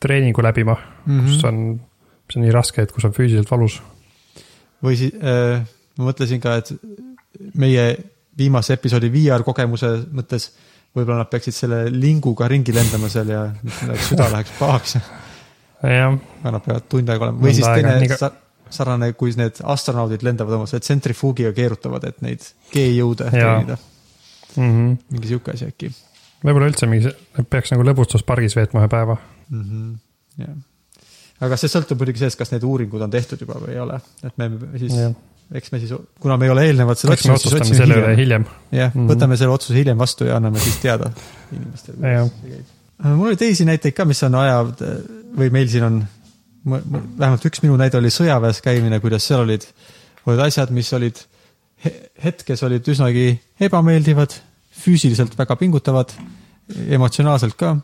[0.00, 1.20] treeningu läbima mm, Mhm.
[1.20, 1.34] -hmm.
[1.34, 1.80] kus on,
[2.28, 3.82] mis on nii raske, et kus on füüsiliselt valus.
[4.82, 5.64] või siis äh,
[5.98, 6.72] ma mõtlesin ka, et
[7.54, 7.96] meie
[8.38, 10.52] viimase episoodi VR kogemuse mõttes
[10.96, 13.44] võib-olla nad peaksid selle linguga ringi lendama seal ja
[14.08, 14.96] süda läheks pahaks,
[15.82, 17.38] aga nad peavad tund aega olema.
[17.38, 18.32] Või Mõnda siis teine nii ka- sa,
[18.78, 23.78] sarnane, kui need astronaudid lendavad oma selle tsentrifuugiga keerutavad, et neid G-jõude treenida,
[24.56, 24.98] mm -hmm.
[25.14, 25.92] mingi sihuke asi äkki.
[26.44, 27.12] Võib-olla üldse mingi,
[27.50, 29.16] peaks nagu lõbustuspargis veetma ühe päeva.
[29.48, 29.62] mm.
[29.62, 29.94] -hmm.
[30.44, 30.56] jah,
[31.40, 34.38] aga see sõltub muidugi sellest, kas need uuringud on tehtud juba või ei ole, et
[34.38, 34.94] me siis,
[35.54, 38.44] eks me siis, kuna me ei ole eelnevalt seda otsinud, siis otsime selle üle hiljem.
[38.72, 39.06] jah mm, Mhm.
[39.06, 39.14] -hmm.
[39.14, 41.10] võtame selle otsuse hiljem vastu ja anname siis teada
[41.52, 42.12] inimestele.
[42.12, 42.28] Jah.
[43.16, 44.62] mul oli teisi näiteid ka, mis on aja
[45.38, 45.98] või meil siin on,
[46.68, 49.64] vähemalt üks minu näide oli sõjaväes käimine, kuidas seal olid,
[50.26, 51.16] olid asjad, mis olid
[51.84, 54.34] he- hetkes olid üsnagi ebameeldivad,
[54.84, 56.12] füüsiliselt väga pingutavad,
[56.88, 57.76] emotsionaalselt ka.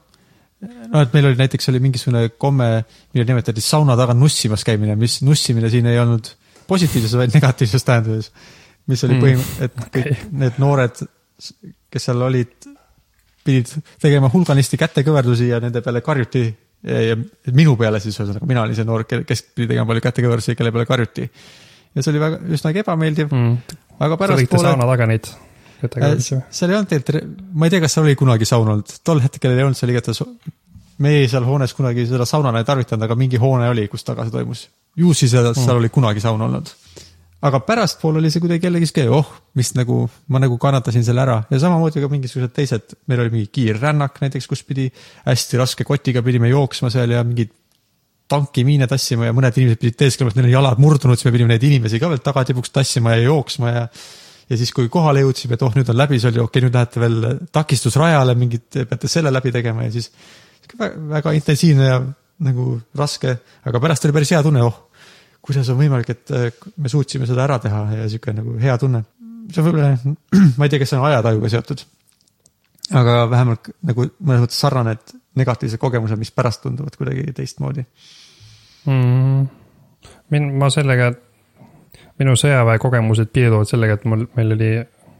[0.93, 5.19] no et meil oli näiteks oli mingisugune komme, mida nimetati sauna taga nussimas käimine, mis
[5.23, 6.29] nussimine siin ei olnud
[6.69, 8.33] positiivses, vaid negatiivses tähenduses.
[8.87, 9.23] mis oli Mm.
[9.25, 10.99] põhim-, et kõik need noored,
[11.91, 12.53] kes seal olid,
[13.45, 16.43] pidid tegema hulganisti kätekõverdusi ja nende peale karjuti
[16.85, 17.17] ja,
[17.57, 20.87] minu peale siis ühesõnaga, mina olin see noor, kes pidi tegema palju kätekõverdusi, kelle peale
[20.89, 21.25] karjuti.
[21.95, 23.57] ja see oli väga, üsnagi ebameeldiv mm.,
[24.05, 25.31] aga Te tegite sauna taga neid
[25.81, 26.45] kätekõverdusi või?
[26.59, 29.57] seal ei olnud tegelikult, ma ei tea, kas seal oli kunagi saun olnud, tol hetkel
[29.57, 30.23] ei olnud seal igatahes,
[31.05, 34.35] meie seal hoones kunagi seda saunana ei tarvitanud, aga mingi hoone oli, kus taga see
[34.35, 34.67] toimus.
[34.97, 35.77] Ju siis seal, Mm.
[35.77, 36.71] oli kunagi saun olnud.
[37.45, 41.43] aga pärastpool oli see kuidagi jällegi sihuke, oh, mis nagu, ma nagu kannatasin selle ära
[41.51, 44.87] ja samamoodi ka mingisugused teised, meil oli mingi kiirrännak näiteks, kus pidi
[45.27, 47.53] hästi raske kotiga pidime jooksma seal ja mingeid
[48.33, 51.53] tankimiine tassima ja mõned inimesed pidid teesklema, et neil on jalad murdunud, siis me pidime
[51.53, 53.87] neid inimesi ka veel tagatipuks tassima ja jooksma ja
[54.45, 56.75] ja siis, kui kohale jõudsime, et oh, nüüd on läbi, siis oli okei okay,, nüüd
[56.77, 60.11] lähete veel takistusrajale mingit, peate selle läbi tegema ja siis
[60.75, 62.03] väga, väga intensiivne ja
[62.43, 63.37] nagu raske,
[63.69, 64.79] aga pärast oli päris hea tunne, oh,
[65.45, 66.47] kuidas on võimalik, et äh,
[66.81, 69.05] me suutsime seda ära teha ja sihuke nagu hea tunne.
[69.53, 70.15] see on võib-olla,
[70.59, 71.85] ma ei tea, kas see on ajatajuga seotud.
[73.01, 77.85] aga vähemalt nagu mõnes mõttes sarnane, et negatiivsed kogemused, mis pärast tunduvad kuidagi teistmoodi
[78.87, 79.47] mm,.
[80.35, 81.13] min-, ma sellega,
[82.21, 84.71] minu sõjaväekogemused piirduvad sellega, et mul, meil oli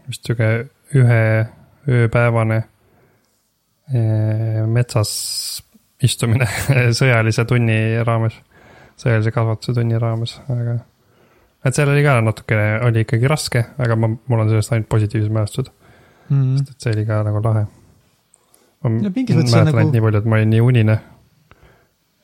[0.09, 0.51] vist sihuke
[0.95, 1.21] ühe
[1.85, 2.59] ööpäevane
[3.93, 5.11] eh, metsas
[6.03, 6.47] istumine
[6.99, 8.35] sõjalise tunni raames,
[8.99, 10.77] sõjalise kasvatuse tunni raames, aga.
[11.65, 15.33] et seal oli ka natukene, oli ikkagi raske, aga ma, mul on sellest ainult positiivsed
[15.35, 15.71] mälestused
[16.29, 16.41] mm.
[16.41, 16.57] -hmm.
[16.57, 17.65] sest et see oli ka nagu lahe.
[18.83, 20.99] ma on mäletan nagu- ainult nii palju, et ma olin nii unine.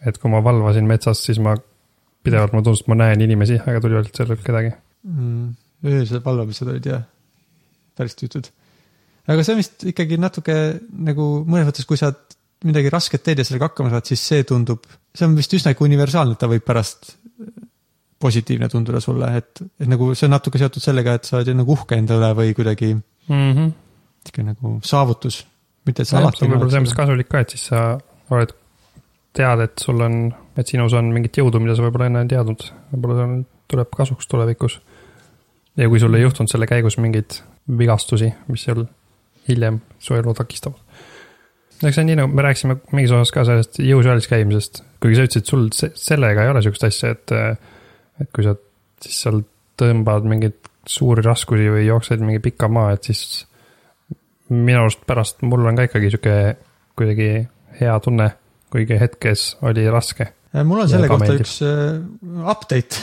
[0.05, 1.55] et kui ma valvasin metsas, siis ma
[2.23, 4.71] pidevalt mulle tundus, et ma näen inimesi, aga tuli et seal kedagi.
[5.03, 5.53] mm,.
[5.85, 7.03] öösel valvamised olid jah,
[7.97, 8.51] päris tüütud.
[9.27, 10.57] aga see on vist ikkagi natuke
[10.91, 12.13] nagu mõnes mõttes, kui sa
[12.67, 16.35] midagi rasket teed ja sellega hakkama saad, siis see tundub, see on vist üsnagi universaalne,
[16.35, 17.15] et ta võib pärast
[18.21, 21.73] positiivne tunduda sulle, et, et nagu see on natuke seotud sellega, et sa oled nagu
[21.73, 23.51] uhke enda üle või kuidagi mm.
[23.51, 23.71] -hmm.
[24.27, 25.41] sihuke nagu saavutus,
[25.89, 27.85] mitte et sa see alati on võib-olla selles mõttes kasulik ka, et siis sa
[28.31, 28.53] oled,
[29.37, 30.21] tead, et sul on,
[30.59, 32.67] et sinus on mingit jõudu, mida sa võib-olla enne ei teadnud.
[32.93, 34.81] võib-olla see on, tuleb kasuks tulevikus.
[35.79, 37.41] ja kui sul ei juhtunud selle käigus mingeid
[37.77, 38.85] vigastusi, mis sul
[39.47, 40.79] hiljem su elu takistavad.
[41.89, 45.27] Eks see on nii, nagu me rääkisime mingis osas ka sellest jõusaalis käimisest, kuigi sa
[45.27, 47.33] ütlesid, sul se- sellega ei ole sihukest asja, et,
[48.21, 48.55] et kui sa
[49.01, 49.41] siis seal
[49.81, 53.45] tõmbad mingeid suuri raskusi või jooksed mingi pika maa, et siis
[54.51, 56.37] minu arust pärast mul on ka ikkagi sihuke
[56.99, 57.29] kuidagi
[57.79, 58.31] hea tunne,
[58.73, 60.31] kuigi hetkes oli raske.
[60.51, 61.47] Äh, mul on selle kohta ebameeldiv.
[61.47, 62.99] üks äh, update,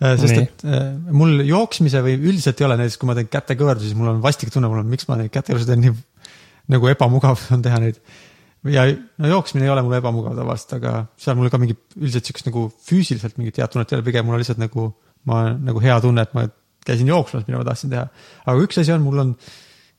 [0.00, 0.44] sest Nii.
[0.44, 0.84] et äh,
[1.16, 4.52] mul jooksmise või üldiselt ei ole näiteks, kui ma teen kätekõverdusi, siis mul on vastik
[4.52, 5.94] tunne, mul on, miks ma neid kätekõverdusi teen nii
[6.70, 8.00] nagu ebamugav on teha neid.
[8.70, 12.50] ja no jooksmine ei ole mul ebamugav tavaliselt, aga seal mul ka mingi üldiselt siukest
[12.50, 14.90] nagu füüsiliselt mingit head tunnet ei ole, pigem mul on lihtsalt nagu,
[15.30, 16.46] ma nagu hea tunne, et ma
[16.86, 18.06] käisin jooksmas, mida ma tahtsin teha.
[18.46, 19.32] aga üks asi on, mul on,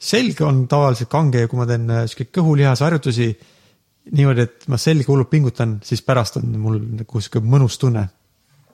[0.01, 3.31] selg on tavaliselt kange ja kui ma teen äh, sihuke kõhulihase harjutusi
[4.11, 8.07] niimoodi, et ma selga hullult pingutan, siis pärast on mul nagu sihuke mõnus tunne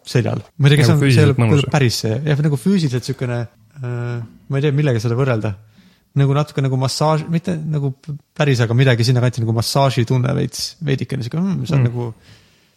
[0.07, 0.41] seljal.
[0.57, 3.39] ma ei tea, kas Nagu on, see ei ole päris see, jah, nagu füüsiliselt siukene
[3.43, 5.53] äh,, ma ei tea, millega seda võrrelda.
[6.17, 7.93] Nagu natuke nagu massaaž, mitte nagu
[8.37, 11.87] päris, aga midagi sinnakanti nagu massaaži tunne veits, veidikene sihuke mm,, see on Mm.
[11.87, 11.91] mm.
[11.91, 12.13] nagu.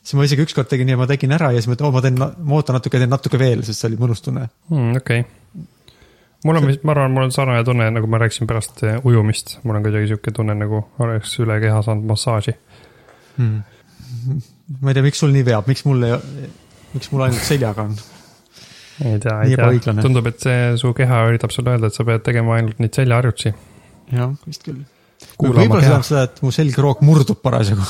[0.00, 2.16] siis ma isegi ükskord tegin nii, ma tegin ära ja siis mõtlen, oo ma teen,
[2.20, 4.46] ma ootan natuke, teen natuke veel, sest see oli mõnus tunne.
[4.70, 5.66] Hmm, okei okay..
[6.44, 9.76] mul on, ma arvan, mul on sarnane tunne, nagu ma rääkisin pärast eh, ujumist, mul
[9.76, 12.56] on kuidagi sihuke tunne, nagu oleks üle keha saanud massaaži.
[13.36, 13.60] Hmm.
[14.82, 16.16] ma ei tea, miks sul nii veab, miks mul ei,
[16.94, 18.00] miks mul ainult seljaga on?
[19.00, 22.24] Ei tea, ei tea tundub, et see su keha üritab sulle öelda, et sa pead
[22.26, 23.52] tegema ainult neid seljaharjutusi.
[24.16, 24.82] jah, vist küll.
[25.40, 27.86] Võib-olla see tähendab seda, et mu selgroog murdub parasjagu.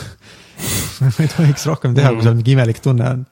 [1.01, 3.23] ma ei tohiks rohkem teha, kui seal mingi imelik tunne on.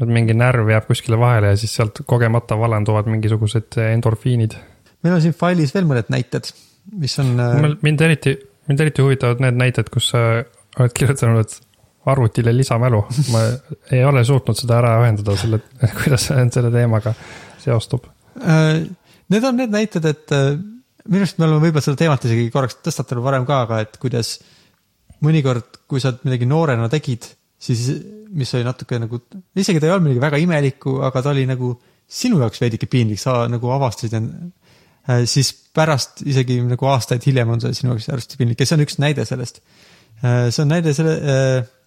[0.00, 4.56] et mingi närv jääb kuskile vahele ja siis sealt kogemata valenduvad mingisugused endorfiinid.
[5.04, 6.52] meil on siin failis veel mõned näited,
[7.00, 7.34] mis on.
[7.82, 8.36] mind eriti,
[8.70, 10.24] mind eriti huvitavad need näited, kus sa
[10.78, 11.69] oled kirjutanud, et
[12.08, 13.02] arvutile lisamälu.
[13.32, 13.42] ma
[13.92, 15.60] ei ole suutnud seda ära ühendada, selle,
[16.00, 17.14] kuidas see selle teemaga
[17.60, 18.08] seostub.
[18.40, 18.86] Äh,
[19.30, 20.56] Need on need näited, et äh,
[21.06, 24.38] minu arust me oleme võib-olla seda teemat isegi korraks tõstatanud varem ka, aga et kuidas
[25.22, 27.28] mõnikord, kui sa midagi noorena tegid,
[27.60, 27.84] siis
[28.34, 29.20] mis oli natuke nagu,
[29.54, 31.74] isegi ta ei olnud midagi väga imelikku, aga ta oli nagu
[32.10, 34.32] sinu jaoks veidike piinlik, sa nagu avastasid end.
[35.30, 38.84] siis pärast isegi nagu aastaid hiljem on see sinu jaoks hästi piinlik ja see on
[38.84, 39.62] üks näide sellest.
[40.22, 41.14] see on näide selle,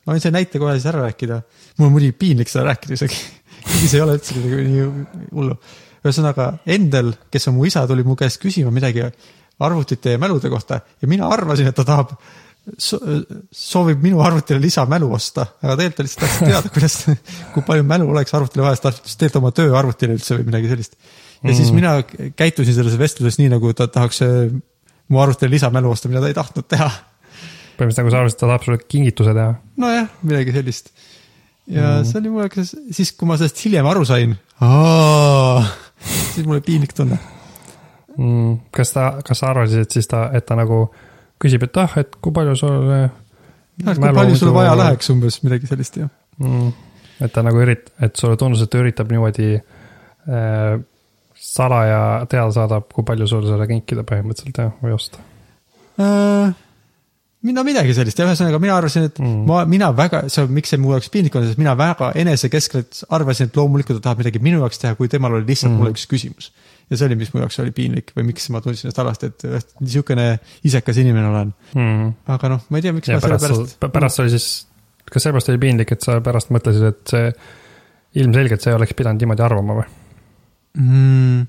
[0.04, 1.40] ma võin selle näite kohe siis ära rääkida.
[1.78, 3.20] mul on muidugi piinlik seda rääkida isegi,
[3.88, 4.88] see ei ole üldse midagi nii
[5.32, 5.58] hullu.
[6.04, 9.06] ühesõnaga Endel, kes on mu isa, tuli mu käest küsima midagi
[9.64, 12.16] arvutite ja mälude kohta ja mina arvasin, et ta tahab
[12.78, 13.00] so,,
[13.52, 16.98] soovib minu arvutile lisamälu osta, aga tegelikult ta lihtsalt tahtis teada, kuidas,
[17.54, 20.72] kui palju mälu oleks arvutile vaja, sest ta tahtis tegelikult oma tööarvutile üldse või midagi
[20.74, 21.00] sellist.
[21.42, 21.58] ja mm.
[21.60, 21.96] siis mina
[22.40, 24.54] käitusin selles vestluses nii, nagu ta tahaks äh,
[25.08, 26.92] mu arvutile lisamälu osta, mida ta ei tahtnud teha
[27.78, 29.54] põhimõtteliselt nagu sa arvasid, et ta tahab sulle kingituse teha.
[29.84, 30.92] nojah, midagi sellist.
[31.68, 32.06] ja Mm.
[32.10, 34.36] see oli mulle, siis kui ma sellest hiljem aru sain,
[36.34, 37.18] siis mul oli piinlik tunne.
[38.18, 40.86] Mm, kas ta, kas sa arvasid, et siis ta, et ta nagu
[41.42, 42.90] küsib, et ah, et kui palju sul.
[43.84, 46.10] kui palju sul vaja läheks umbes midagi sellist jah.
[46.38, 46.74] mm,?
[47.24, 50.76] et ta nagu ürit-, et sulle tundus, et ta üritab niimoodi äh,
[51.44, 55.24] salaja teada saadab, kui palju sul seda kinkida põhimõtteliselt jah, või osta.
[56.00, 56.54] äh,.
[57.44, 59.46] No midagi sellist ja ühesõnaga mina arvasin, et Mm.
[59.50, 63.50] ma, mina väga, see, miks see mu jaoks piinlik on, sest mina väga enesekeskselt arvasin,
[63.50, 65.82] et loomulikult ta tahab midagi minu jaoks teha, kui temal oli lihtsalt mm.
[65.82, 66.52] Mulle üks küsimus.
[66.90, 69.74] ja see oli, mis mu jaoks oli piinlik või miks ma tundsin ennast halvasti, et
[69.82, 70.28] niisugune
[70.68, 71.54] isekas inimene olen.
[71.76, 72.14] Mm.
[72.36, 73.94] aga noh, ma ei tea, miks ja ma selle pärast, pärast.
[73.98, 74.48] pärast oli siis,
[75.10, 77.34] kas sellepärast oli piinlik, et sa pärast mõtlesid, et see
[78.24, 79.88] ilmselgelt sa ei oleks pidanud niimoodi arvama või?
[80.80, 81.48] mm,.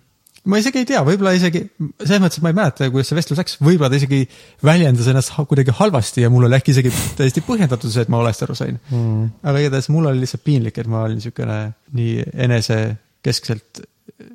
[0.51, 1.63] Ma isegi ei tea, võib-olla isegi,
[2.03, 4.21] selles mõttes, et ma ei mäleta, kuidas see vestlus läks, võib-olla ta isegi
[4.65, 8.45] väljendas ennast kuidagi halvasti ja mul oli äkki isegi täiesti põhjendatud see, et ma valesti
[8.47, 8.81] aru sain.
[8.91, 9.31] Mm.
[9.47, 11.59] aga igatahes mul oli lihtsalt piinlik, et ma olin niisugune
[11.97, 13.85] nii enesekeskselt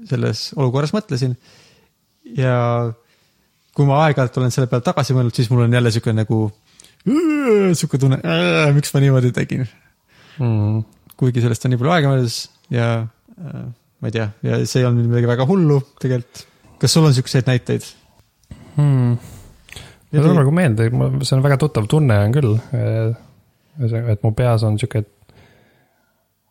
[0.10, 1.38] selles olukorras mõtlesin.
[2.38, 2.56] ja
[3.78, 6.40] kui ma aeg-ajalt olen selle peale tagasi mõelnud, siis mul on jälle niisugune nagu
[7.06, 8.40] niisugune tunne,
[8.76, 9.68] miks ma niimoodi tegin.
[10.40, 10.82] Mm.
[11.20, 12.42] kuigi sellest on nii palju aega möödas
[12.72, 13.64] ja äh,
[14.00, 16.46] ma ei tea, ja see ei olnud midagi väga hullu tegelikult.
[16.80, 17.88] kas sul on niisuguseid näiteid?
[18.80, 19.18] Mm.
[20.12, 20.90] mul tuleb nagu meelde,
[21.24, 22.56] see on väga tuttav tunne on küll.
[23.80, 25.04] et mu peas on sihuke,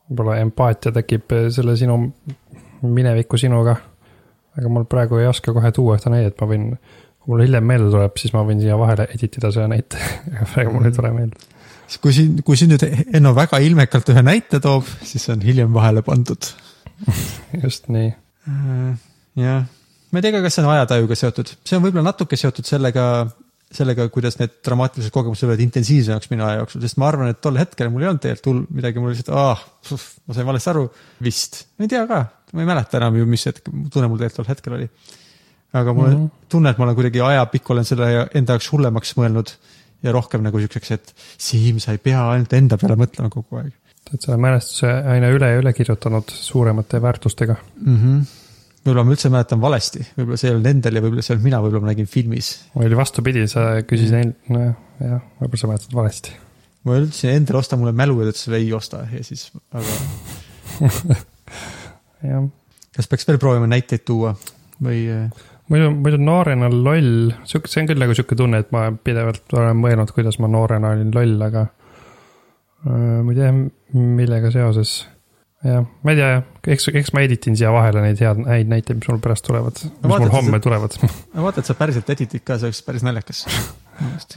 [0.09, 1.99] võib-olla empaatia tekib selle sinu
[2.83, 3.77] mineviku sinuga.
[4.59, 6.71] aga mul praegu ei oska kohe tuua ühte näidet, ma võin,
[7.23, 10.01] kui mul hiljem meelde tuleb, siis ma võin siia vahele edit ida selle näite,
[10.35, 11.53] aga praegu mul ei tule meelde.
[12.03, 12.85] kui siin, kui siin nüüd
[13.17, 16.51] Enno väga ilmekalt ühe näite toob, siis see on hiljem vahele pandud.
[17.65, 18.13] just nii.
[19.39, 19.67] jah,
[20.11, 23.05] ma ei tea ka, kas see on ajatajuga seotud, see on võib-olla natuke seotud sellega,
[23.75, 27.59] sellega, kuidas need dramaatilised kogemused võivad intensiivsemaks minna aja jooksul, sest ma arvan, et tol
[27.61, 29.63] hetkel mul ei olnud tegelikult hull midagi, mul lihtsalt, ah,
[30.27, 30.87] ma sain valesti aru,
[31.25, 31.63] vist.
[31.77, 32.23] ma ei tea ka,
[32.55, 34.89] ma ei mäleta enam ju, mis hetk, tunne mul tegelikult tol hetkel oli.
[35.77, 36.25] aga mul mm Mhm.
[36.25, 36.47] -hmm.
[36.49, 39.53] tunne, et ma olen kuidagi ajapikku olen selle enda jaoks hullemaks mõelnud
[40.03, 43.73] ja rohkem nagu siukseks, et Siim, sa ei pea ainult enda peale mõtlema kogu aeg
[44.15, 47.57] et selle mälestuse aina üle ja üle kirjutanud suuremate väärtustega.
[47.85, 47.97] mm.
[47.97, 48.21] -hmm.
[48.85, 51.49] võib-olla ma üldse mäletan valesti, võib-olla see ei olnud Endel ja võib-olla see ei olnud
[51.51, 55.73] mina, võib-olla ma nägin filmis mul oli vastupidi, sa küsisid neil, nojah, jah, võib-olla sa
[55.73, 56.37] mäletad valesti.
[56.85, 59.99] ma ütlesin endale osta mulle mälu ja ta ütles ei osta ja siis, aga
[62.31, 62.49] jah,
[62.97, 64.35] kas peaks veel proovima näiteid tuua
[64.83, 68.89] või äh, muidu, muidu noorena loll, sihuke, see on küll nagu sihuke tunne, et ma
[68.93, 71.67] pidevalt olen mõelnud, kuidas ma noorena olin loll, aga
[72.87, 73.53] ma ei tea,
[73.95, 74.93] millega seoses.
[75.65, 76.35] jah, ma ei tea
[76.75, 80.05] eks, eks ma editin siia vahele neid head, häid näiteid, mis mul pärast tulevad, mis
[80.05, 80.99] vaata, mul homme sa- tulevad.
[81.35, 83.41] ma vaatan, et sa päriselt editid ka, see oleks päris naljakas.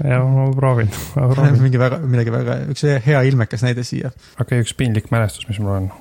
[0.01, 1.60] jah, ma proovin, ma proovin.
[1.62, 4.10] mingi väga, midagi väga, üks hea ilmekas näide siia.
[4.41, 5.91] okei, üks piinlik mälestus, mis mul on.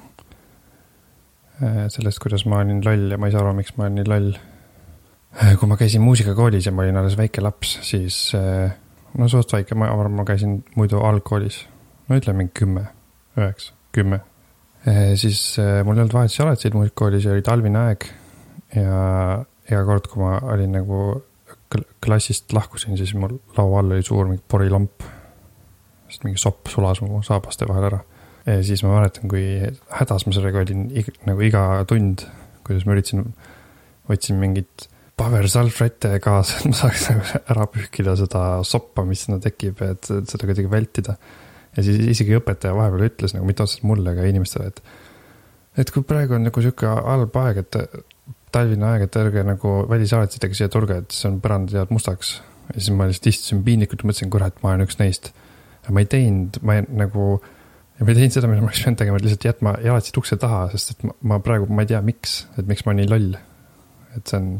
[1.92, 4.30] sellest, kuidas ma olin loll ja ma ei saa aru, miks ma olen nii loll.
[5.60, 8.72] kui ma käisin muusikakoolis ja ma olin alles väike laps, siis eh,
[9.20, 11.60] no suht väike, ma arvan, ma käisin muidu algkoolis.
[12.10, 12.84] No ütleme mingi kümme,
[13.38, 14.20] üheksa, kümme.
[15.20, 18.06] siis eh, mul ei olnud vahetusjalatsid muusikakoolis ja oli talvine aeg.
[18.74, 19.00] ja
[19.70, 21.00] iga kord, kui ma olin nagu
[21.72, 25.06] kl- klassist lahkusin, siis mul laua all oli suur mingi porilamp.
[26.10, 28.00] sest mingi sopp sulas mu saabaste vahel ära
[28.46, 29.44] ja siis ma mäletan, kui
[29.94, 32.24] hädas ma sellega olin ig, nagu iga tund,
[32.66, 33.26] kuidas ma üritasin,
[34.08, 34.88] võtsin mingit
[35.20, 40.46] pabersalvrätte kaasa, et ma saaks nagu ära pühkida seda soppa, mis sinna tekib, et seda
[40.46, 41.16] kuidagi vältida.
[41.76, 44.82] Ja siis isegi õpetaja vahepeal ütles nagu mitte otseselt mulle, aga inimestele, et
[45.78, 47.78] et kui praegu on nagu sihuke halb aeg, et
[48.54, 52.40] talvine aeg, et ärge nagu välisalatitega siia tulge, et siis on põrandad jäävad mustaks.
[52.74, 55.32] ja siis ma lihtsalt istusin piinlikult ja mõtlesin, kurat, ma olen üks neist.
[55.84, 57.28] aga ma ei teinud, ma ei, nagu
[58.00, 60.94] ma ei teinud seda, mida ma oleks pidanud tegema, lihtsalt jätma jalatsid ukse taha, sest
[60.94, 63.38] et ma, ma praegu, ma ei tea, miks, et miks ma nii loll.
[64.16, 64.52] et see on,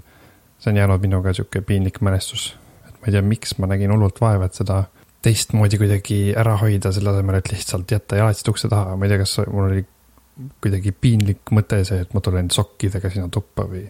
[0.63, 2.53] see on jäänud minuga sihuke piinlik mälestus.
[2.87, 4.85] et ma ei tea, miks ma nägin hullult vaeva, et seda
[5.23, 9.19] teistmoodi kuidagi ära hoida, selle asemel, et lihtsalt jätta jalatsid ukse taha, ma ei tea,
[9.21, 9.83] kas mul oli
[10.65, 13.85] kuidagi piinlik mõte see, et ma tulen sokkidega sinna tuppa või.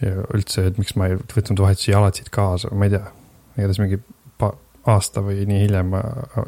[0.00, 3.10] ja üldse, et miks ma ei võtnud vahetusi jalatsid kaasa, ma ei tea.
[3.58, 4.00] igatahes mingi
[4.88, 6.00] aasta või nii hiljem ma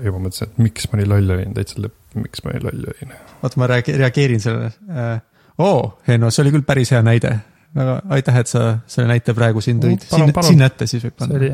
[0.04, 3.14] juba mõtlesin, et miks ma nii loll olin, täitsa lõpp, miks ma nii loll olin.
[3.42, 5.20] oota, ma reage- reageerin sellele äh,.
[5.60, 7.34] oo, Henno, see oli küll päris hea näide.
[7.76, 10.08] väga aitäh, et sa selle näite praegu siin tõid Mm,.
[10.14, 10.48] siin, palun.
[10.54, 11.36] sinna ette siis võib see panna.
[11.38, 11.50] oli,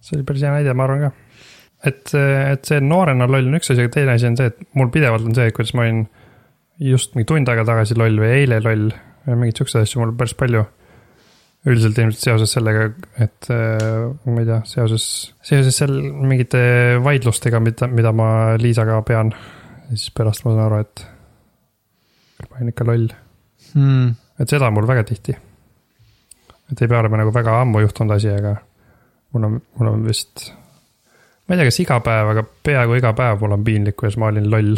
[0.00, 1.10] see oli päris hea näide, ma arvan ka.
[1.84, 4.92] et, et see noorena loll on üks asi, aga teine asi on see, et mul
[4.94, 6.04] pidevalt on see, kuidas ma olin
[6.82, 8.88] just mingi tund aega tagasi loll või eile loll.
[9.28, 10.64] mingeid siukseid asju mul päris palju.
[11.64, 12.90] üldiselt ilmselt seoses sellega,
[13.24, 15.04] et äh, ma ei tea, seoses,
[15.40, 15.94] seoses seal
[16.28, 16.60] mingite
[17.00, 18.28] vaidlustega, mida, mida ma
[18.60, 19.32] Liisaga pean.
[19.88, 21.06] ja siis pärast ma saan aru, et
[22.50, 23.12] ma olin ikka loll
[23.74, 24.14] Hmm.
[24.38, 25.34] et seda on mul väga tihti.
[26.70, 28.54] et ei pea olema nagu väga ammu juhtunud asi, aga
[29.34, 30.52] mul on, mul on vist,
[31.44, 34.32] ma ei tea, kas iga päev, aga peaaegu iga päev mul on piinlik, kuidas ma
[34.32, 34.76] olin loll.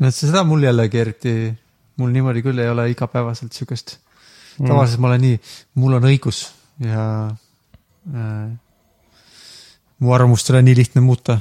[0.00, 1.34] no seda mul jällegi eriti,
[2.00, 3.98] mul niimoodi küll ei ole igapäevaselt siukest
[4.60, 4.68] Mm.
[4.68, 5.36] tavaliselt ma olen nii,
[5.80, 6.42] mul on õigus
[6.84, 8.48] ja äh,
[10.04, 11.38] mu arvamust ei ole nii lihtne muuta,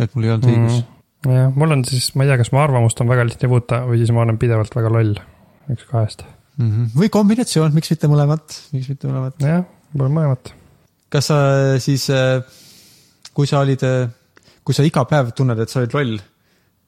[0.00, 0.54] et mul ei olnud mm.
[0.54, 0.78] õigus.
[1.26, 1.34] Mm.
[1.34, 4.00] jah, mul on siis, ma ei tea, kas mu arvamust on väga lihtne muuta või
[4.00, 5.18] siis ma olen pidevalt väga loll,
[5.74, 6.24] üks kahest.
[6.58, 6.94] Mm -hmm.
[6.98, 9.36] või kombinatsioon, miks mitte mõlemat, miks mitte mõlemat.
[9.44, 9.68] jah,
[9.98, 10.54] on mõlemat.
[11.12, 11.36] kas sa
[11.82, 12.08] siis,
[13.38, 13.84] kui sa olid,
[14.66, 16.16] kui sa iga päev tunned, et sa olid loll,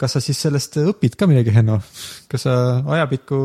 [0.01, 1.77] kas sa siis sellest õpid ka midagi, Henno?
[2.31, 2.55] kas sa
[2.97, 3.39] ajapikku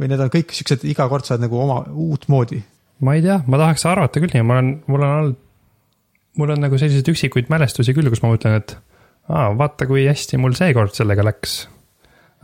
[0.00, 2.62] või need on kõik siuksed, iga kord sa oled nagu oma uutmoodi?
[3.04, 5.36] ma ei tea, ma tahaks arvata küll nii, ma olen, mul on olnud,
[6.40, 8.74] mul on nagu selliseid üksikuid mälestusi küll, kus ma mõtlen, et
[9.28, 11.60] aa, vaata, kui hästi mul seekord sellega läks.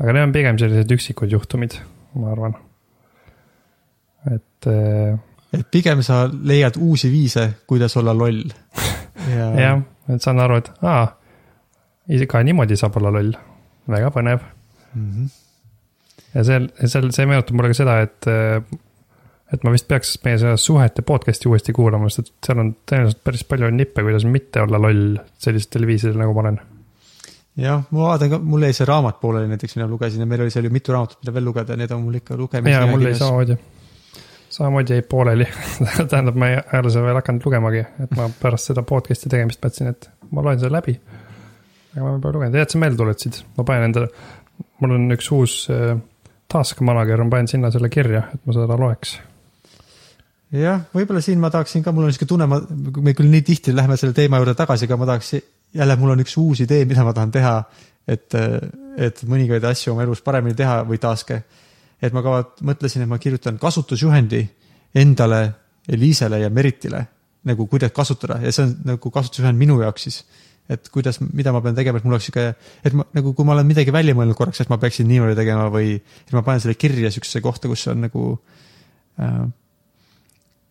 [0.03, 1.79] aga need on pigem sellised üksikud juhtumid,
[2.21, 2.59] ma arvan.
[4.35, 5.17] et äh,
[5.55, 8.45] et pigem sa leiad uusi viise, kuidas olla loll.
[9.39, 9.83] ja, jah,
[10.13, 11.05] et saan aru, et aa,
[12.31, 13.33] ka niimoodi saab olla loll,
[13.91, 14.45] väga põnev.
[14.95, 15.11] mm.
[15.11, 15.31] -hmm.
[16.35, 18.29] ja seal, seal, see meenutab mulle ka seda, et,
[19.53, 23.25] et ma vist peaks meie seda suhete podcast'i uuesti kuulama, sest et seal on tõenäoliselt
[23.25, 26.61] päris palju nippe, kuidas mitte olla loll sellistel viisidel, nagu ma olen.
[27.57, 30.45] jah, ma vaatan ka, mul jäi see raamat pooleli näiteks, mida ma lugesin ja meil
[30.45, 33.09] oli seal ju mitu raamatut, mida veel lugeda need on mul ikka lugemise ja mul
[33.09, 33.57] jäi samamoodi,
[34.55, 35.49] samamoodi jäi pooleli
[36.11, 39.93] tähendab, ma ei ole seda veel hakanud lugemagi, et ma pärast seda podcast'i tegemist mõtlesin,
[39.95, 40.97] et ma loen selle läbi.
[41.97, 44.11] aga ma pole lugenud, hea, et sa meelde tuletasid, ma panen endale,
[44.83, 45.95] mul on üks uus äh,
[46.51, 49.19] task manager, ma panen sinna selle kirja, et ma seda loeks
[50.55, 52.61] jah, võib-olla siin ma tahaksin ka, mul on niisugune tunne, ma,
[53.03, 55.35] me küll nii tihti läheme selle teema juurde tagasi, aga ma tahaks
[55.75, 57.55] jälle, mul on üks uus idee, mida ma tahan teha,
[58.07, 58.37] et,
[59.01, 61.41] et mõningaid asju oma elus paremini teha või taaske.
[62.05, 62.37] Et ma ka
[62.67, 64.43] mõtlesin, et ma kirjutan kasutusjuhendi
[65.01, 65.43] endale,
[65.89, 67.03] Eliisele ja Meritile
[67.45, 70.23] nagu kuidas kasutada ja see on nagu kasutusjuhend minu jaoks siis.
[70.65, 72.55] et kuidas, mida ma pean tegema, et mul oleks sihuke,
[72.89, 75.67] et ma nagu, kui ma olen midagi välja mõelnud korraks, et ma peaksin niimoodi tegema
[75.69, 78.23] või et ma panen selle kirja sihukesesse kohta, kus on nagu
[79.21, 79.43] äh,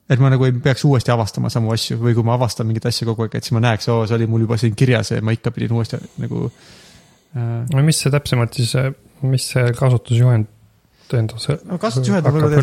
[0.09, 3.11] et ma nagu ei peaks uuesti avastama samu asju või kui ma avastan mingeid asju
[3.11, 5.35] kogu aeg, et siis ma näeks, oo, see oli mul juba siin kirjas ja ma
[5.37, 7.61] ikka pidin uuesti nagu äh,.
[7.69, 8.73] no mis see täpsemalt siis,
[9.21, 10.49] mis see kasutusjuhend
[11.19, 12.61] endas No kasutusjuhend on võib-olla-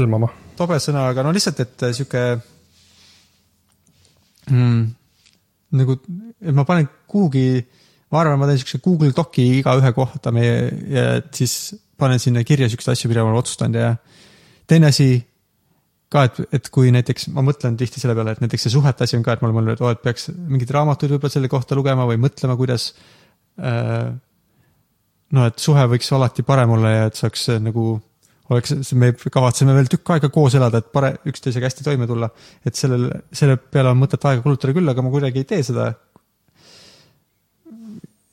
[0.58, 2.22] tobe sõna, aga no lihtsalt, et äh, sihuke
[4.50, 4.82] mm,
[5.80, 5.96] nagu,
[6.40, 7.46] et ma panen kuhugi,
[8.10, 10.54] ma arvan, ma teen siukse Google Doci igaühe kohta meie
[10.90, 13.90] ja et siis panen sinna kirja siukseid asju, mida ma olen otsustanud ja
[14.70, 15.10] teine asi
[16.10, 19.18] ka, et, et kui näiteks ma mõtlen tihti selle peale, et näiteks see suhete asi
[19.18, 21.78] on ka, et ma olen mõelnud, et oo, et peaks mingeid raamatuid võib-olla selle kohta
[21.78, 22.88] lugema või mõtlema, kuidas
[23.62, 24.08] äh,
[25.36, 27.92] no et suhe võiks alati parem olla ja et saaks äh, nagu
[28.50, 32.30] oleks, me kavatseme veel tükk aega koos elada, et pare-, üksteisega hästi toime tulla.
[32.66, 35.92] et sellel, selle peale on mõtet aega kulutada küll, aga ma kuidagi ei tee seda.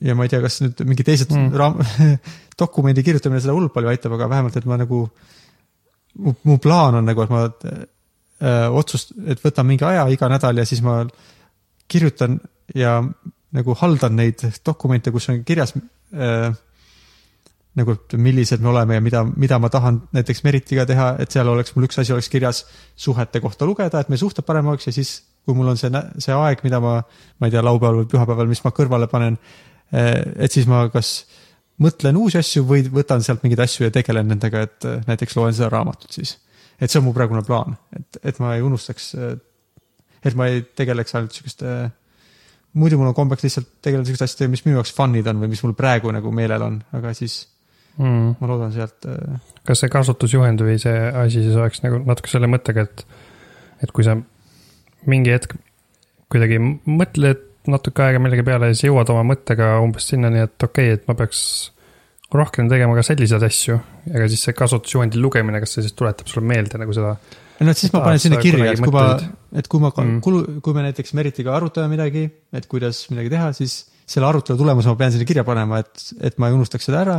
[0.04, 1.50] ja ma ei tea, kas nüüd mingi teised Mm.
[1.58, 1.82] raam-,
[2.60, 5.04] dokumendi kirjutamine seda hullult palju aitab, aga vähemalt, et ma nagu,
[6.18, 10.58] mu, mu plaan on nagu, et ma äh, otsust, et võtan mingi aja iga nädal
[10.58, 11.00] ja siis ma
[11.88, 12.38] kirjutan
[12.76, 13.00] ja
[13.54, 15.74] nagu haldan neid dokumente, kus on kirjas
[16.12, 16.50] äh,
[17.78, 21.48] nagu, et millised me oleme ja mida, mida ma tahan näiteks Meritiga teha, et seal
[21.48, 22.64] oleks mul üks asi oleks kirjas
[22.96, 25.90] suhete kohta lugeda, et meie suhted parem oleks ja siis, kui mul on see,
[26.22, 26.96] see aeg, mida ma,
[27.38, 29.38] ma ei tea, laupäeval või pühapäeval, mis ma kõrvale panen,
[29.92, 31.12] et siis ma kas
[31.82, 35.54] mõtlen uusi asju või võtan sealt mingeid asju ja tegelen nendega, et eh, näiteks loen
[35.56, 36.36] seda raamatut siis.
[36.80, 39.12] et see on mu praegune plaan, et, et ma ei unustaks,
[40.24, 41.78] et ma ei tegeleks ainult sihukeste
[42.78, 45.62] muidu mul on kombeks lihtsalt tegeleda sihukeste asjadega, mis minu jaoks fun'id on või mis
[45.64, 47.40] mul praegu nagu meelel on, aga siis
[47.98, 48.36] Mm.
[48.38, 52.50] ma loodan sealt äh, kas see kasutusjuhend või see asi siis oleks nagu natuke selle
[52.50, 53.02] mõttega, et,
[53.82, 54.14] et kui sa
[55.10, 55.56] mingi hetk
[56.30, 60.92] kuidagi mõtled natuke aega millegi peale ja siis jõuad oma mõttega umbes sinnani, et okei
[60.92, 61.42] okay,, et ma peaks
[62.32, 63.76] rohkem tegema ka selliseid asju,
[64.12, 67.16] aga siis see kasutusjuhendi lugemine, kas see siis tuletab sulle meelde nagu seda
[67.64, 69.04] no et siis ma panen sinna kirja, et kui ma
[69.58, 70.20] et kui ma Mm.
[70.22, 74.88] kulu, kui me näiteks Meritiga arutame midagi, et kuidas midagi teha, siis selle arutelu tulemuse
[74.88, 77.16] ma pean sinna kirja panema, et, et ma ei unustaks seda ära.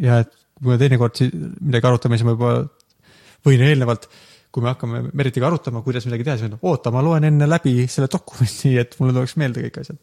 [0.00, 0.32] Ja et
[0.62, 1.18] kui me teinekord
[1.60, 2.52] midagi arutame, siis ma juba
[3.46, 4.06] võin eelnevalt,
[4.52, 7.48] kui me hakkame Meritiga arutama, kuidas midagi teha, siis ma ütlen, oota, ma loen enne
[7.48, 9.98] läbi selle dokumendi, et mulle tuleks meelde kõik asjad.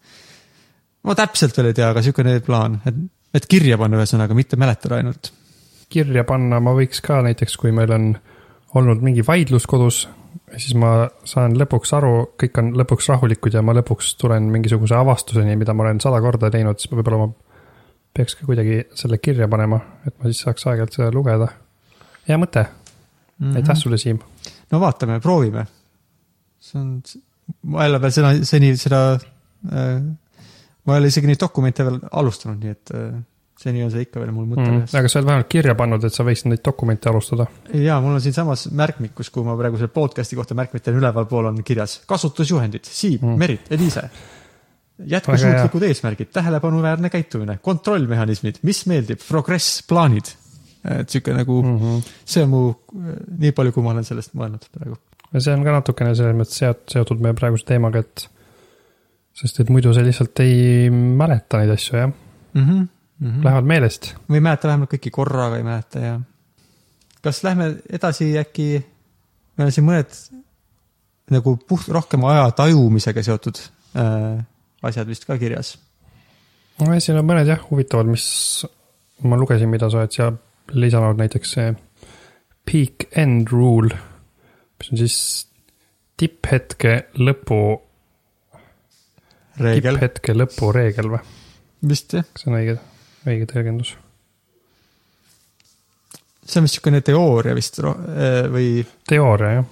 [1.08, 3.04] ma täpselt veel ei tea, aga niisugune plaan, et,
[3.40, 5.32] et kirja panna ühesõnaga, mitte mäletada ainult.
[5.90, 8.12] kirja panna ma võiks ka näiteks, kui meil on
[8.78, 10.04] olnud mingi vaidlus kodus,
[10.58, 15.56] siis ma saan lõpuks aru, kõik on lõpuks rahulikud ja ma lõpuks tulen mingisuguse avastuseni,
[15.58, 17.49] mida ma olen sada korda teinud, siis võib-olla ma
[18.14, 21.50] peaks ka kuidagi selle kirja panema, et ma siis saaks aeg-ajalt seda lugeda.
[22.28, 22.66] hea mõte,
[23.56, 24.20] aitäh sulle, Siim.
[24.72, 25.66] no vaatame, proovime.
[26.60, 26.96] see on,
[27.72, 30.00] ma ei ole veel seda, seni seda äh,,
[30.86, 33.14] ma ei ole isegi neid dokumente veel alustanud, nii et äh,
[33.60, 34.82] seni on see ikka veel mul mõtte mm.
[34.86, 34.96] peas.
[35.00, 37.48] aga sa oled vähemalt kirja pannud, et sa võiksid neid dokumente alustada.
[37.76, 42.00] ja mul on siinsamas märkmikus, kuhu ma praegu selle podcast'i kohta märkmitel ülevalpool on kirjas
[42.10, 43.32] kasutusjuhendid, Siim Mm.
[43.34, 44.10] mm., Merit, Eliise.
[45.06, 50.36] Jätkusuutlikud eesmärgid, tähelepanuväärne käitumine, kontrollmehhanismid, mis meeldib, progress, plaanid.
[50.90, 52.04] et sihuke nagu Mm mm., -hmm.
[52.26, 52.74] see on mu,
[53.38, 54.96] nii palju, kui ma olen sellest mõelnud praegu.
[55.34, 58.30] ja see on ka natukene selles mõttes seot-, seotud meie praeguse teemaga, et
[59.34, 62.12] sest et muidu sa lihtsalt ei mäleta neid asju, jah,
[62.54, 62.88] Mm -hmm.
[63.20, 63.44] Mm -hmm.
[63.44, 64.16] lähevad meelest.
[64.30, 66.20] või ei mäleta vähemalt kõiki korraga ei mäleta ja.
[67.22, 68.86] kas lähme edasi äkki,
[69.58, 70.16] meil on siin mõned
[71.30, 73.60] nagu puht rohkem aja tajumisega seotud
[73.96, 74.46] äh,
[74.86, 75.76] asjad vist ka kirjas.
[76.80, 78.28] no ja siin on mõned jah, huvitavad, mis
[79.28, 80.32] ma lugesin, mida sa oled siia
[80.76, 81.74] lisanud, näiteks see
[82.70, 83.96] peak end rule,
[84.80, 85.18] mis on siis
[86.20, 87.60] tipphetke lõpu,
[89.60, 91.24] tipphetke lõpu reegel või?
[91.90, 92.78] vist jah, kas see on õige,
[93.28, 93.96] õige tõlgendus?
[96.50, 98.70] see on vist niisugune teooria vist äh, või
[99.08, 99.70] teooria jah,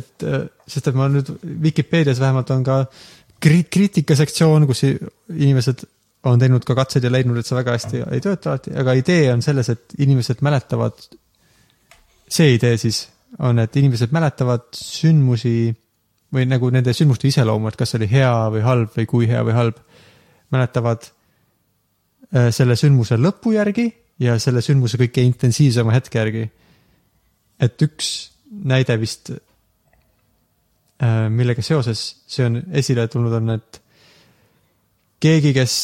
[0.00, 1.30] et äh, sest et ma nüüd
[1.62, 5.84] Vikipeedias vähemalt on ka kri- kriitikasektsioon, kus inimesed
[6.26, 9.28] on teinud ka katseid ja leidnud, et see väga hästi ei tööta alati, aga idee
[9.32, 11.04] on selles, et inimesed mäletavad,
[12.32, 13.04] see idee siis
[13.38, 15.74] on, et inimesed mäletavad sündmusi
[16.34, 19.42] või nagu nende sündmuste iseloomu, et kas see oli hea või halb või kui hea
[19.46, 19.78] või halb,
[20.54, 23.88] mäletavad äh, selle sündmuse lõpu järgi
[24.22, 26.46] ja selle sündmuse kõige intensiivsema hetke järgi.
[27.60, 29.30] et üks näide vist,
[31.02, 33.80] millega seoses see on esile tulnud, on, et
[35.22, 35.74] keegi, kes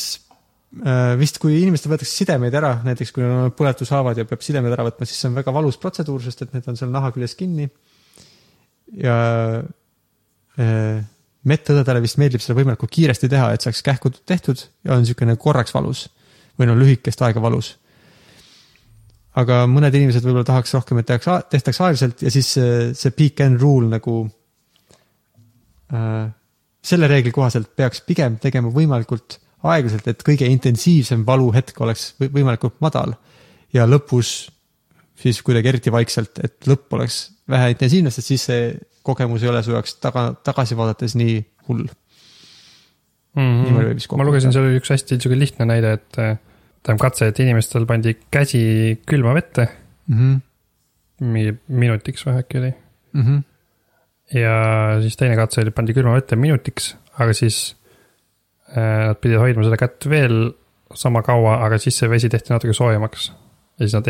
[0.85, 4.87] äh, vist, kui inimestel võetakse sidemeid ära, näiteks kui on põletushaavad ja peab sidemed ära
[4.89, 7.69] võtma, siis see on väga valus protseduur, sest et need on seal naha küljes kinni.
[8.93, 9.17] ja
[10.61, 11.05] äh,
[11.49, 15.75] medõdedele vist meeldib seda võimalikult kiiresti teha, et saaks kähku tehtud ja on niisugune korraks
[15.75, 16.09] valus
[16.61, 17.77] või no lühikest aega valus
[19.41, 23.41] aga mõned inimesed võib-olla tahaks rohkem, et tehaks, tehtaks aeglaselt ja siis see, see peak
[23.41, 24.42] and rule nagu äh,
[25.93, 32.81] selle reegli kohaselt peaks pigem tegema võimalikult aeglaselt, et kõige intensiivsem valuhetk oleks või- võimalikult
[32.81, 33.15] madal
[33.73, 34.51] ja lõpus
[35.23, 38.71] siis kuidagi eriti vaikselt, et lõpp oleks vähe intensiivne, sest siis see
[39.07, 41.37] kogemus ei ole su jaoks taga, tagasi vaadates nii
[41.69, 41.87] hull.
[43.35, 46.35] Vist kokku ma lugesin, seal oli üks hästi sihuke lihtne näide, et äh,
[46.83, 48.63] tähendab katse, et inimestel pandi käsi
[49.09, 49.69] külma vette
[50.11, 50.19] mm.
[50.19, 51.59] -hmm.
[51.69, 52.75] minutiks või äkki oli.
[53.15, 53.43] Mm -hmm.
[54.35, 54.57] Ja
[55.03, 57.63] siis teine katse oli, pandi külma vette minutiks, aga siis
[58.73, 60.53] äh, nad pidid hoidma seda kätt veel
[60.99, 63.29] sama kaua, aga siis see vesi tehti natuke soojemaks.
[63.79, 64.09] ja siis nad,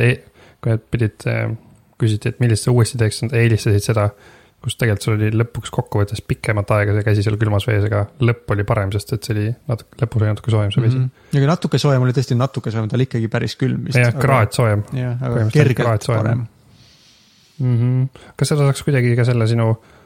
[0.62, 1.51] kui nad pidid äh,,
[2.03, 4.09] küsiti, et millist sa uuesti teeks, nad eelistasid seda,
[4.62, 8.51] kus tegelikult sul oli lõpuks kokkuvõttes pikemat aega see käsi seal külmas vees, aga lõpp
[8.55, 11.25] oli parem, sest et see oli natuke, lõpus oli natuke soojem see vesi mm.
[11.35, 13.99] ja kui natuke soojem oli tõesti natuke soojem, ta oli ikkagi päris külm vist.
[13.99, 14.07] -hmm.
[14.07, 16.45] jah, kraad soojem jah, aga kergelt parem.
[17.59, 17.75] mm.
[17.81, 18.23] -hmm.
[18.39, 20.01] kas seda saaks kuidagi ka selle sinu äh,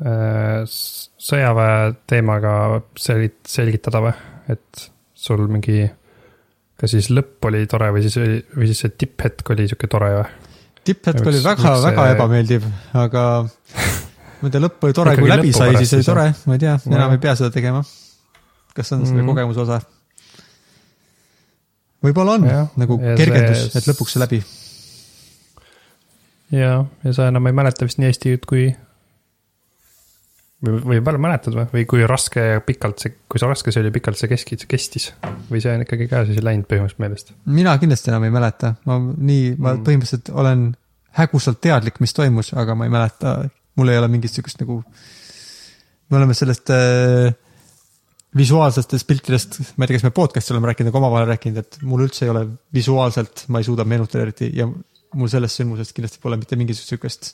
[0.00, 2.52] sõjaväe teemaga
[2.96, 4.12] sel-, selgitada või,
[4.54, 4.86] et
[5.20, 5.82] sul mingi,
[6.80, 10.08] kas siis lõpp oli tore või siis oli, või siis see tipphetk oli sihuke tore
[10.16, 10.28] või?
[10.88, 12.64] tipphetk oli väga väga see- ebameeldiv,
[12.96, 13.24] aga
[14.40, 16.78] ma ei tea, lõpp oli tore, kui läbi sai, siis oli tore, ma ei tea,
[16.88, 17.82] enam ei pea seda tegema.
[18.74, 19.28] kas see on selle Mhm.
[19.34, 19.80] kogemuse osa?
[22.00, 24.38] võib-olla on Jah, nagu ja kergendus, see- et lõpuks see läbi.
[26.56, 28.70] ja, ja sa enam ei mäleta vist nii hästi, kui.
[30.66, 33.92] või, või mäletad või, või kui raske ja pikalt see, kui see raske see oli,
[33.94, 35.08] pikalt see keskis, kestis
[35.50, 37.32] või see on ikkagi ka siis läinud põhimõtteliselt meelest?
[37.60, 39.84] mina kindlasti enam ei mäleta, ma nii, ma Mm.
[39.86, 40.66] põhimõtteliselt olen
[41.18, 43.36] hägusalt teadlik, mis toimus, aga ma ei mäleta,
[43.76, 44.82] mul ei ole mingit sihukest nagu.
[46.10, 47.32] me oleme sellest äh,
[48.36, 52.04] visuaalsetest piltidest, ma ei tea, kas me podcast'is oleme rääkinud, aga omavahel rääkinud, et mul
[52.06, 54.68] üldse ei ole visuaalselt, ma ei suuda meenutada eriti ja
[55.14, 57.32] mul sellest sündmusest kindlasti pole mitte mingisugust sihukest.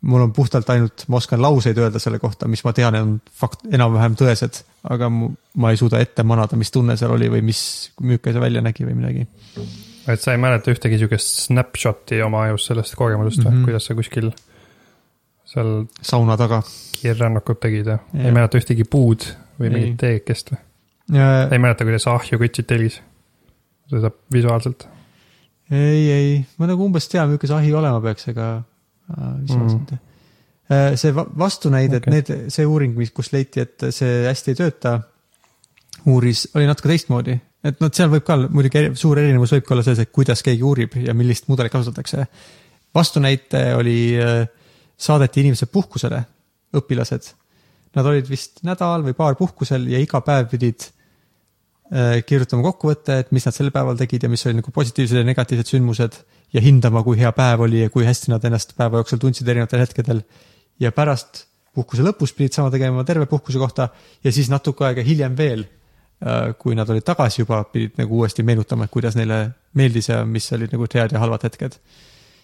[0.00, 3.64] Mul on puhtalt ainult, ma oskan lauseid öelda selle kohta, mis ma tean, on fakt,
[3.72, 4.60] enam-vähem tõesed,
[4.94, 7.60] aga mu, ma ei suuda ette manada, mis tunne seal oli või mis,
[8.00, 9.26] milline see välja nägi või midagi
[10.08, 13.54] et sa ei mäleta ühtegi sihukest snapshot'i oma ajus sellest kogemusest või Mhm.
[13.54, 13.64] mm -hmm.
[13.64, 14.30] kuidas sa kuskil
[15.44, 16.62] seal sauna taga.
[16.98, 19.22] kiirrännakut tegid ja ei mäleta ühtegi puud
[19.60, 20.58] või mingit teekest või?
[21.12, 23.00] ja ei mäleta, kuidas sa ahju kütsid telgis?
[23.90, 24.88] seda visuaalselt.
[25.70, 28.62] ei, ei, ma nagu umbes tean, milline see ahi olema peaks, aga
[29.16, 30.96] mm..
[31.00, 34.58] see va- vastunäide okay., et need, see uuring, mis, kus leiti, et see hästi ei
[34.58, 34.98] tööta,
[36.08, 37.38] uuris, oli natuke teistmoodi.
[37.68, 40.14] et noh, seal võib ka olla muidugi eri- suur erinevus võib ka olla selles, et
[40.14, 42.26] kuidas keegi uurib ja millist mudelit kasutatakse.
[42.94, 43.98] vastunäite oli,
[44.98, 46.20] saadeti inimesed puhkusele,
[46.76, 47.32] õpilased.
[47.96, 53.30] Nad olid vist nädal või paar puhkusel ja iga päev pidid äh, kirjutama kokkuvõtte, et
[53.32, 56.18] mis nad sel päeval tegid ja mis olid nagu positiivsed ja negatiivsed sündmused
[56.52, 59.84] ja hindama, kui hea päev oli ja kui hästi nad ennast päeva jooksul tundsid erinevatel
[59.84, 60.22] hetkedel.
[60.80, 61.44] ja pärast
[61.74, 63.88] puhkuse lõpus pidid sama tegema terve puhkuse kohta
[64.24, 65.64] ja siis natuke aega hiljem veel,
[66.58, 69.40] kui nad olid tagasi juba, pidid nagu uuesti meenutama, et kuidas neile
[69.78, 71.76] meeldis ja mis olid nagu head ja halvad hetked.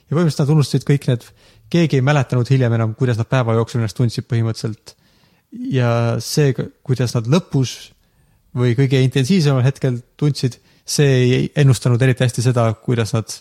[0.04, 1.24] ja põhimõtteliselt nad unustasid kõik need,
[1.72, 4.94] keegi ei mäletanud hiljem enam, kuidas nad päeva jooksul ennast tundsid põhimõtteliselt.
[5.70, 5.90] ja
[6.20, 7.94] see, kuidas nad lõpus
[8.54, 13.32] või kõige intensiivsemal hetkel tundsid, see ei ennustanud eriti hästi seda, kuidas nad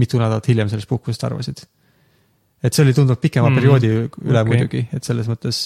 [0.00, 1.64] mitu nädalat hiljem sellest puhkusest arvasid.
[2.62, 4.44] et see oli tunduvalt pikema mm, perioodi üle okay.
[4.50, 5.64] muidugi, et selles mõttes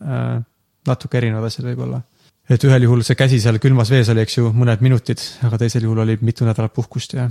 [0.00, 0.40] äh,
[0.86, 2.02] natuke erinevad asjad võib-olla.
[2.50, 5.86] et ühel juhul see käsi seal külmas vees oli, eks ju, mõned minutid, aga teisel
[5.88, 7.28] juhul oli mitu nädalat puhkust ja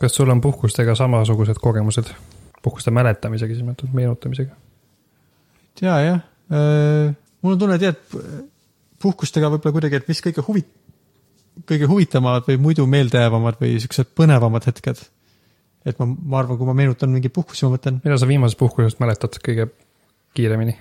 [0.00, 2.12] kas sul on puhkustega samasugused kogemused?
[2.62, 4.56] puhkuste mäletamisega, siis mõtled meenutamisega?
[5.80, 6.20] ja, jah.
[7.40, 8.00] mul on tunne, tead,
[9.00, 10.66] puhkustega võib-olla kuidagi, et mis kõige huvi-,
[11.68, 15.02] kõige huvitavamad või muidu meeldejäävamad või siuksed põnevamad hetked.
[15.84, 19.00] et ma, ma arvan, kui ma meenutan mingi puhkusi, ma mõtlen, mida sa viimasest puhkusest
[19.00, 19.70] mäletad kõige
[20.36, 20.76] kiiremini?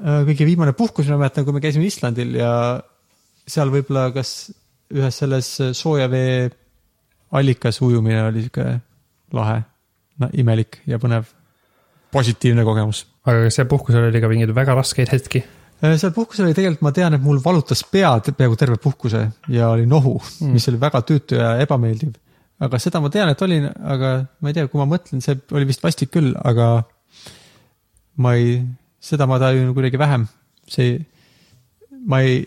[0.00, 2.50] kõige viimane puhkus, ma mäletan, kui me käisime Islandil ja
[3.46, 4.50] seal võib-olla kas
[4.94, 6.50] ühes selles sooja vee
[7.34, 8.78] allikas ujumine oli sihuke
[9.34, 9.62] lahe,
[10.38, 11.26] imelik ja põnev,
[12.14, 15.42] positiivne kogemus aga kas seal puhkusel oli ka mingeid väga raskeid hetki?
[15.84, 19.70] Äh, seal puhkusel oli tegelikult, ma tean, et mul valutas pead peaaegu terve puhkuse ja
[19.74, 22.14] oli nohu mm., mis oli väga tüütu ja ebameeldiv.
[22.64, 25.66] aga seda ma tean, et olin, aga ma ei tea, kui ma mõtlen, see oli
[25.68, 26.68] vist vastik küll, aga
[28.22, 28.60] ma ei,
[29.02, 30.28] seda ma tajun kuidagi vähem.
[30.70, 30.94] see,
[32.08, 32.46] ma ei,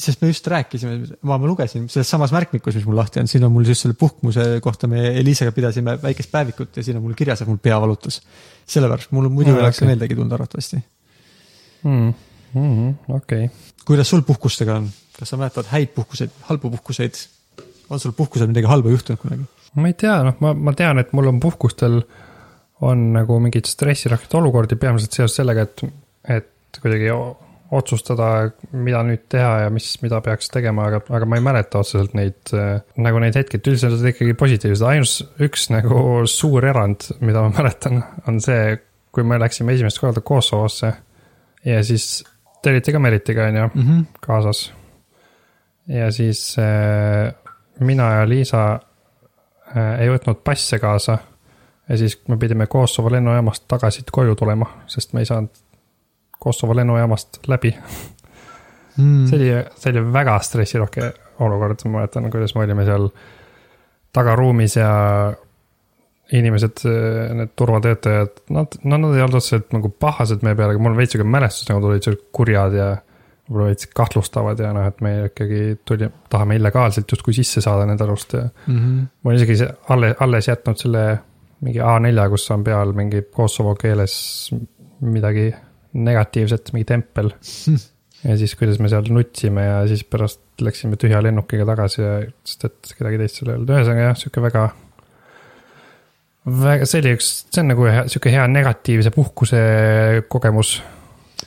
[0.00, 3.44] sest me just rääkisime, ma, ma lugesin selles samas märkmikus, mis mul lahti on, siin
[3.44, 7.18] on mul just selle puhkuse kohta me Eliisega pidasime väikest päevikut ja siin on mul
[7.18, 8.22] kirjas, et mul pea valutas.
[8.64, 9.84] sellepärast mul muidu ei oleks okei.
[9.84, 9.92] okay.
[9.92, 10.80] meeldegi tulnud arvatavasti
[11.82, 12.29] mm..
[12.54, 14.88] Mm -hmm, okei okay., kuidas sul puhkustega on,
[15.18, 17.14] kas sa mäletad häid puhkuseid, halbu puhkuseid?
[17.90, 19.46] on sul puhkusel midagi halba juhtunud kunagi?
[19.74, 22.02] ma ei tea, noh, ma, ma tean, et mul on puhkustel
[22.80, 25.82] on nagu mingeid stressirohkeid olukordi peamiselt seoses sellega, et,
[26.38, 27.10] et kuidagi
[27.70, 32.16] otsustada, mida nüüd teha ja mis, mida peaks tegema, aga, aga ma ei mäleta otseselt
[32.18, 37.12] neid äh, nagu neid hetki, et üldiselt on ikkagi positiivsed, ainus üks nagu suur erand,
[37.22, 38.74] mida ma mäletan, on see,
[39.14, 40.90] kui me läksime esimest korda Kosovosse
[41.66, 42.24] ja siis
[42.62, 43.82] te olite ka Meritiga, on ju mm.
[43.82, 44.04] -hmm.
[44.20, 44.72] kaasas.
[45.86, 47.34] ja siis äh,
[47.80, 48.80] mina ja Liisa
[49.76, 51.18] äh, ei võtnud passe kaasa.
[51.88, 55.50] ja siis me pidime Kosovo lennujaamast tagasi koju tulema, sest me ei saanud
[56.38, 57.78] Kosovo lennujaamast läbi.
[58.96, 59.26] Mm.
[59.26, 63.08] see oli, see oli väga stressirohke olukord, ma mäletan, kuidas me olime seal
[64.12, 64.90] tagaruumis ja
[66.36, 66.82] inimesed,
[67.36, 71.16] need turvatöötajad, nad, no nad ei olnud otseselt nagu pahased meie peale, aga mul veits
[71.16, 72.90] sihuke mälestus, nagu tulid siuksed kurjad ja
[73.50, 78.06] võib-olla veits kahtlustavad ja noh, et me ikkagi tuli, tahame illegaalselt justkui sisse saada nende
[78.06, 79.06] arust ja Mm -hmm.
[79.22, 81.18] ma olen isegi alles, alles jätnud selle
[81.60, 84.14] mingi A4, kus on peal mingi Kosovo keeles
[85.00, 85.50] midagi
[85.92, 87.32] negatiivset, mingi tempel.
[88.28, 92.14] ja siis, kuidas me seal nutsime ja siis pärast läksime tühja lennukiga tagasi ja,
[92.44, 94.68] sest et kedagi teist seal ei olnud, ühesõnaga jah, sihuke väga.
[96.46, 99.60] väga, see oli üks, see on nagu sihuke hea negatiivse puhkuse
[100.32, 100.78] kogemus.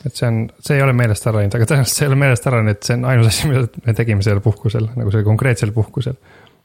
[0.04, 2.48] et see on, see ei ole meelest ära läinud, aga tõenäoliselt see ei ole meelest
[2.50, 5.72] ära läinud, et see on ainus asi, mida me tegime sellel puhkusel, nagu sellel konkreetsel
[5.76, 6.18] puhkusel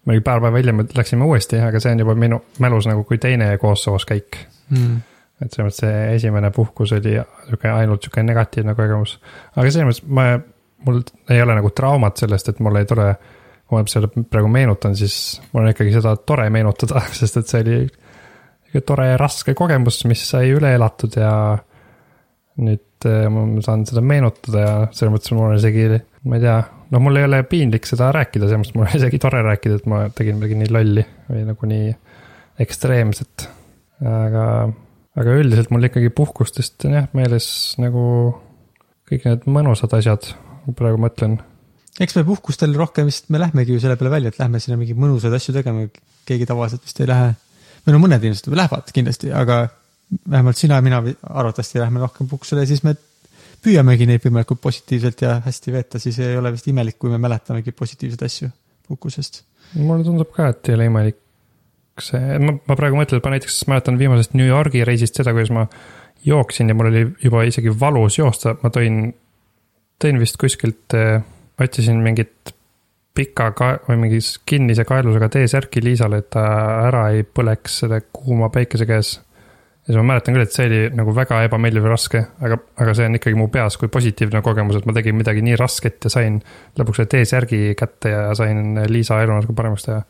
[0.09, 3.51] mingi paar päeva hiljem läksime uuesti, aga see on juba minu mälus nagu kui teine
[3.61, 4.39] Kosovos käik.
[4.69, 5.01] Mm.
[5.41, 7.15] et selles mõttes see esimene puhkus oli
[7.47, 9.15] sihuke ainult sihuke negatiivne kogemus.
[9.55, 10.27] aga selles mõttes ma,
[10.85, 11.01] mul
[11.31, 13.07] ei ole nagu traumat sellest, et mul ei tule,
[13.69, 17.65] kui ma seda praegu meenutan, siis mul on ikkagi seda tore meenutada, sest et see
[17.65, 17.79] oli
[18.87, 21.33] tore raske kogemus, mis sai üle elatud ja
[22.59, 25.87] nüüd eh, ma saan seda meenutada ja selles mõttes mul on isegi,
[26.29, 26.57] ma ei tea,
[26.93, 29.89] no mul ei ole piinlik seda rääkida, selles mõttes mul on isegi tore rääkida, et
[29.91, 31.95] ma tegin midagi nii lolli või nagu nii
[32.65, 33.49] ekstreemset.
[34.03, 34.45] aga,
[35.19, 37.49] aga üldiselt mul ikkagi puhkustest on jah meeles
[37.83, 38.05] nagu
[39.09, 40.33] kõik need mõnusad asjad,
[40.77, 41.39] praegu mõtlen.
[41.99, 44.99] eks me puhkustel rohkem vist, me lähmegi ju selle peale välja, et lähme sinna mingeid
[45.01, 45.87] mõnusaid asju tegema,
[46.29, 47.35] keegi tavaliselt vist ei lähe.
[47.87, 49.67] Või no mõned inimesed lähevad kindlasti, aga
[50.31, 52.95] vähemalt sina ja mina arvatavasti lähme rohkem puhkusele ja siis me
[53.65, 57.75] püüamegi neid võimalikult positiivselt ja hästi veeta, siis ei ole vist imelik, kui me mäletamegi
[57.77, 58.51] positiivseid asju
[58.89, 59.43] puhkusest.
[59.75, 61.19] mulle tundub ka, et ei ole imelik
[62.03, 65.51] see, ma, ma praegu mõtlen, et ma näiteks mäletan viimasest New Yorgi reisist seda, kuidas
[65.55, 65.67] ma
[66.25, 69.09] jooksin ja mul oli juba isegi valus joosta, ma tõin,
[70.03, 70.97] tõin vist kuskilt,
[71.59, 72.55] otsisin mingit
[73.19, 76.45] pika ka- või mingi kinnise kaelusega T-särki Liisale, et ta
[76.89, 79.17] ära ei põleks selle kuuma päikese käes.
[79.19, 82.95] ja siis ma mäletan küll, et see oli nagu väga ebameeldiv ja raske, aga, aga
[82.95, 86.13] see on ikkagi mu peas kui positiivne kogemus, et ma tegin midagi nii rasket ja
[86.13, 86.39] sain
[86.79, 90.01] lõpuks selle T-särgi kätte ja sain Liisa elu natuke paremaks teha.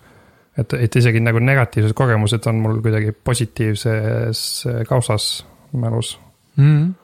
[0.59, 4.47] et, et isegi nagu negatiivsed kogemused on mul kuidagi positiivses
[4.89, 6.19] kausas mälus
[6.57, 6.95] mm..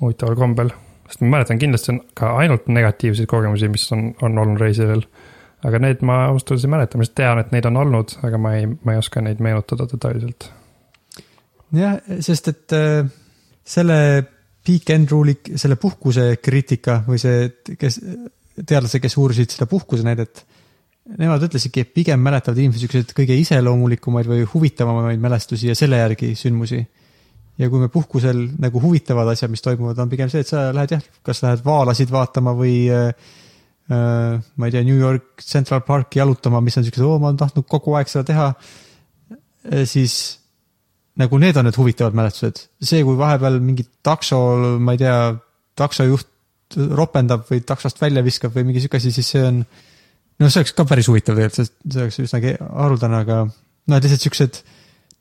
[0.00, 0.72] huvitaval kombel.
[1.12, 5.04] Sest ma mäletan kindlasti on ka ainult negatiivseid kogemusi, mis on, on olnud reisidel.
[5.62, 8.38] aga neid ma ausalt öeldes ei mäleta, ma lihtsalt tean, et neid on olnud, aga
[8.40, 10.48] ma ei, ma ei oska neid meenutada detailselt.
[11.76, 13.10] jah, sest et äh,
[13.64, 13.98] selle
[14.68, 17.98] weekend rule'i, selle puhkuse kriitika või see, kes,
[18.56, 20.44] teadlased, kes uurisid seda puhkuse näidet,
[21.18, 26.32] nemad ütlesidki, et pigem mäletavad inimesed siukseid kõige iseloomulikumaid või huvitavamaid mälestusi ja selle järgi
[26.38, 26.84] sündmusi.
[27.60, 30.96] Ja kui me puhkusel nagu huvitavad asjad, mis toimuvad, on pigem see, et sa lähed
[30.96, 33.10] jah, kas lähed vaalasid vaatama või äh,
[33.92, 37.40] äh, ma ei tea, New York Central Parki jalutama, mis on siuksed, oo, ma olen
[37.42, 38.52] tahtnud kogu aeg seda teha.
[39.86, 40.14] siis
[41.20, 44.40] nagu need on need huvitavad mälestused, see, kui vahepeal mingi takso,
[44.82, 45.16] ma ei tea,
[45.78, 46.28] taksojuht
[46.96, 49.62] ropendab või taksost välja viskab või mingi sihuke asi, siis see on.
[50.40, 54.06] no see oleks ka päris huvitav tegelikult, sest see oleks üsnagi haruldane, aga noh, et
[54.06, 54.60] lihtsalt siuksed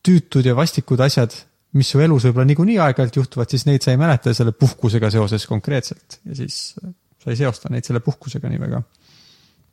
[0.05, 1.35] tüütud ja vastikud asjad,
[1.73, 5.45] mis su elus võib-olla niikuinii aeg-ajalt juhtuvad, siis neid sa ei mäleta selle puhkusega seoses
[5.47, 6.75] konkreetselt ja siis
[7.21, 8.81] sa ei seosta neid selle puhkusega nii väga.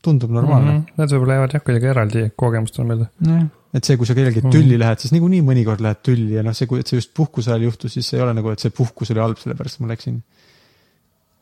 [0.03, 0.79] tundub normaalne mm.
[0.79, 0.99] -hmm.
[0.99, 3.07] Need võib-olla jäävad jah kuidagi eraldi kogemustena meelde.
[3.27, 4.51] jah, et see, kui sa kellelgi Mhm.
[4.51, 7.51] tülli lähed, siis niikuinii mõnikord lähed tülli ja noh, see, kui, et see just puhkuse
[7.51, 10.23] ajal juhtus, siis ei ole nagu, et see puhkus oli halb, sellepärast ma läksin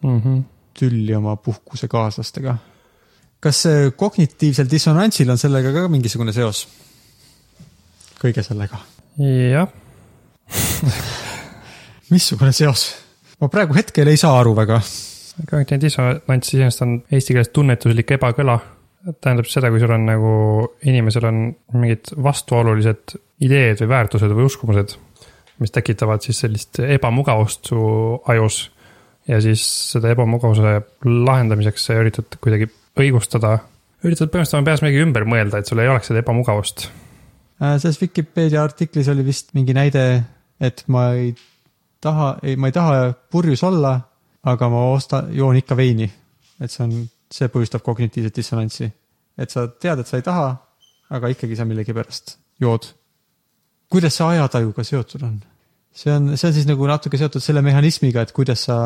[0.03, 0.43] Mm -hmm.
[0.79, 2.57] tülli oma puhkusekaaslastega.
[3.41, 6.69] kas see kognitiivsel dissonantsil on sellega ka mingisugune seos?
[8.23, 8.79] kõige sellega.
[9.53, 9.69] jah,
[12.13, 12.89] missugune seos?
[13.41, 14.81] ma praegu hetkel ei saa aru väga.
[15.51, 18.59] kognitiivne dissonants iseenesest on eesti keeles tunnetuslik ebakõla.
[19.23, 20.31] tähendab seda, kui sul on nagu,
[20.89, 21.43] inimesel on
[21.77, 24.97] mingid vastuolulised ideed või väärtused või uskumused,
[25.63, 27.83] mis tekitavad siis sellist ebamugavust su
[28.33, 28.65] ajus.
[29.29, 33.59] ja siis seda ebamugavuse lahendamiseks sa üritad kuidagi õigustada,
[34.07, 36.89] üritad põhimõtteliselt oma peas midagi ümber mõelda, et sul ei oleks seda ebamugavust.
[37.61, 40.07] Äh, selles Vikipeedia artiklis oli vist mingi näide,
[40.61, 41.35] et ma ei
[42.01, 43.97] taha, ei, ma ei taha purjus olla,
[44.47, 46.09] aga ma ostan, joon ikka veini.
[46.61, 46.95] et see on,
[47.33, 48.91] see põhjustab kognitiivset dissonantsi.
[49.39, 50.49] et sa tead, et sa ei taha,
[51.11, 52.89] aga ikkagi sa millegipärast jood.
[53.91, 55.37] kuidas see ajatajuga seotud on?
[55.93, 58.79] see on, see on siis nagu natuke seotud selle mehhanismiga, et kuidas sa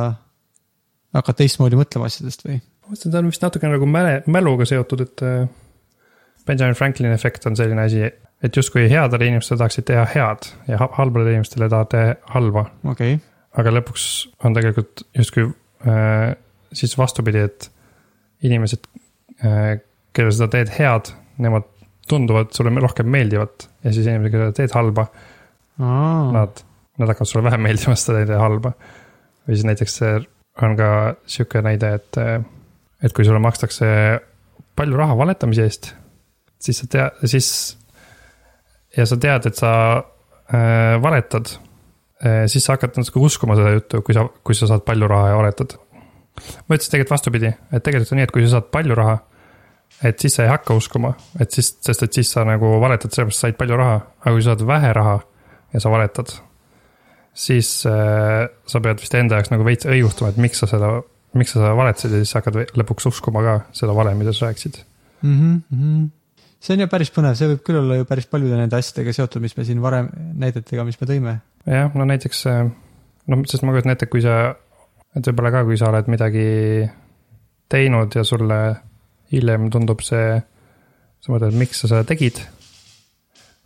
[1.15, 2.61] hakkad teistmoodi mõtlema asjadest või?
[2.61, 5.45] ma mõtlen, ta on vist natuke nagu mäle, mäluga seotud, et äh,
[6.47, 8.07] Benjamin Franklini efekt on selline asi,
[8.43, 11.69] et justkui headele inimestele tahaksid teha head ja ha- halbadele inimestele
[12.35, 12.67] halba.
[12.85, 13.19] okei okay.,
[13.61, 14.07] aga lõpuks
[14.47, 15.49] on tegelikult justkui
[15.87, 16.33] äh,
[16.73, 17.71] siis vastupidi, et
[18.47, 18.87] inimesed
[19.45, 19.81] äh,,
[20.15, 21.13] kellele seda teed head,
[21.43, 21.67] nemad
[22.11, 25.07] tunduvad sulle rohkem meeldivat ja siis inimesed, kellele teed halba,
[25.81, 26.63] nad,
[26.99, 28.73] nad hakkavad sulle vähem meeldima seda teed halba.
[29.47, 30.17] või siis näiteks see
[30.65, 30.91] on ka
[31.31, 32.19] sihuke näide, et,
[33.03, 33.87] et kui sulle makstakse
[34.77, 35.93] palju raha valetamise eest,
[36.61, 37.51] siis sa tead, siis
[38.97, 41.53] ja sa tead, et sa äh, valetad
[42.25, 45.33] äh, siis sa hakkad natuke uskuma seda juttu, kui sa, kui sa saad palju raha
[45.33, 45.77] ja valetad.
[46.67, 49.17] ma ütlesin tegelikult vastupidi, et tegelikult on nii, et kui sa saad palju raha,
[50.07, 53.43] et siis sa ei hakka uskuma, et siis, sest et siis sa nagu valetad sellepärast,
[53.43, 55.17] sa said palju raha, aga kui sa saad vähe raha
[55.75, 56.33] ja sa valetad,
[57.37, 60.95] siis äh, sa pead vist enda jaoks nagu veits õigustama, et miks sa seda,
[61.39, 64.49] miks sa seda valetasid ja siis sa hakkad lõpuks uskuma ka seda vale, mida sa
[64.49, 64.81] rääkisid.
[65.23, 65.63] mm.
[65.73, 66.09] -hmm.
[66.61, 69.43] See on ju päris põnev, see võib küll olla ju päris paljude nende asjadega seotud,
[69.45, 71.35] mis me siin varem, näidetega, mis me tõime.
[71.67, 72.45] jah, no näiteks,
[73.33, 74.37] noh, sest ma kujutan ette, kui sa,
[75.17, 76.47] et võib-olla ka, kui sa oled midagi
[77.71, 78.61] teinud ja sulle
[79.33, 80.41] hiljem tundub see,
[81.21, 82.43] sa mõtled, miks sa seda tegid.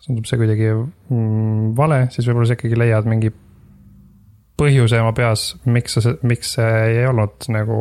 [0.05, 3.32] tundub see kuidagi mm, vale, siis võib-olla sa ikkagi leiad mingi
[4.61, 7.78] põhjuse oma peas, miks sa, miks see ei olnud nagu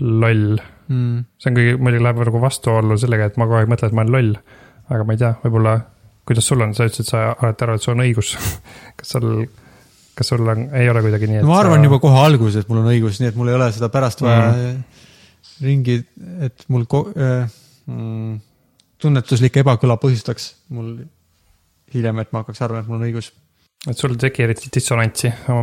[0.00, 0.58] loll
[0.90, 1.22] Mm.
[1.38, 4.02] see on kõige, muidugi läheb nagu vastuollu sellega, et ma kogu aeg mõtlen, et ma
[4.02, 4.60] olen loll.
[4.90, 5.74] aga ma ei tea, võib-olla,
[6.26, 8.32] kuidas sul on, sa ütlesid, sa alati arvad, et sul on õigus.
[8.98, 9.28] kas sul,
[10.18, 11.86] kas sul on, ei ole kuidagi nii, et ma arvan sa...
[11.86, 14.48] juba kohe alguses, et mul on õigus, nii et mul ei ole seda pärast vaja
[14.50, 15.04] mm.
[15.68, 16.00] ringi,
[16.48, 17.46] et mul ko- äh,
[17.86, 18.34] mm,
[19.00, 20.96] tunnetuslik ebakõla põhjustaks mul
[21.94, 23.30] hiljem, et ma hakkaks arvama, et mul on õigus.
[23.88, 25.62] Et sul ei teki eriti dissonantsi oma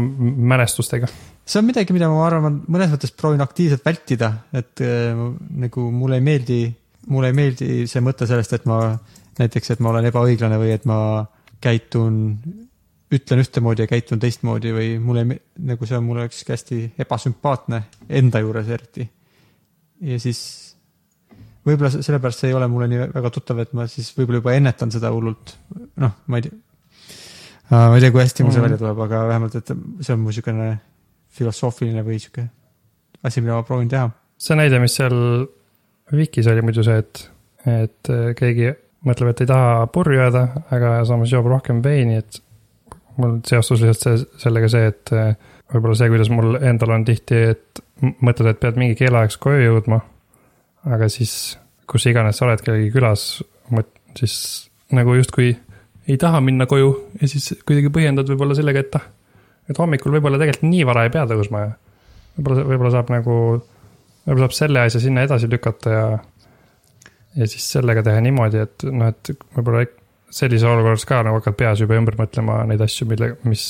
[0.54, 1.10] mälestustega.
[1.48, 5.18] see on midagi, mida ma arvan, mõnes mõttes proovin aktiivselt vältida, et äh,
[5.64, 6.62] nagu mulle ei meeldi,
[7.14, 8.82] mulle ei meeldi see mõte sellest, et ma
[9.38, 11.00] näiteks, et ma olen ebaõiglane või et ma
[11.62, 12.18] käitun,
[13.14, 15.38] ütlen ühtemoodi ja käitun teistmoodi või mulle ei
[15.70, 17.84] nagu see on mulle ükski hästi ebasümpaatne
[18.20, 19.08] enda juures eriti.
[20.02, 20.42] ja siis
[21.66, 24.56] võib-olla se- sellepärast see ei ole mulle nii väga tuttav, et ma siis võib-olla juba
[24.58, 25.56] ennetan seda hullult,
[26.04, 26.60] noh, ma ei tea.
[27.72, 28.68] Ma ei tea, kui hästi mul see Mhm.
[28.70, 30.70] välja tuleb, aga vähemalt, et see on mu niisugune
[31.38, 32.50] filosoofiline või niisugune
[33.24, 34.10] asi, mida ma proovin teha.
[34.38, 35.48] see näide, mis seal
[36.14, 37.24] Wikis oli muidu see, et,
[37.68, 38.70] et äh, keegi
[39.08, 42.40] mõtleb, et ei taha purju jääda, aga samas joob rohkem veini, et
[43.18, 45.34] mul seostus lihtsalt see, sellega see, et äh,
[45.74, 47.82] võib-olla see, kuidas mul endal on tihti, et
[48.24, 50.00] mõtled, et pead mingi kellaajaks koju jõudma,
[50.86, 51.58] aga siis
[51.88, 53.42] kus iganes sa oled kellegi külas,
[54.16, 54.36] siis
[54.96, 55.58] nagu justkui
[56.08, 56.92] ei taha minna koju
[57.22, 59.08] ja siis kuidagi põhjendad võib-olla sellega, et ah,
[59.68, 61.72] et hommikul võib-olla tegelikult nii vara ei pea tõusma ja
[62.38, 63.38] võib-olla, võib-olla saab nagu
[64.28, 66.08] võib-olla saab selle asja sinna edasi lükata ja,
[67.42, 69.86] ja siis sellega teha niimoodi, et noh, et võib-olla
[70.38, 73.68] sellises olukorras ka nagu hakkad peas juba ümber mõtlema neid asju, mille, mis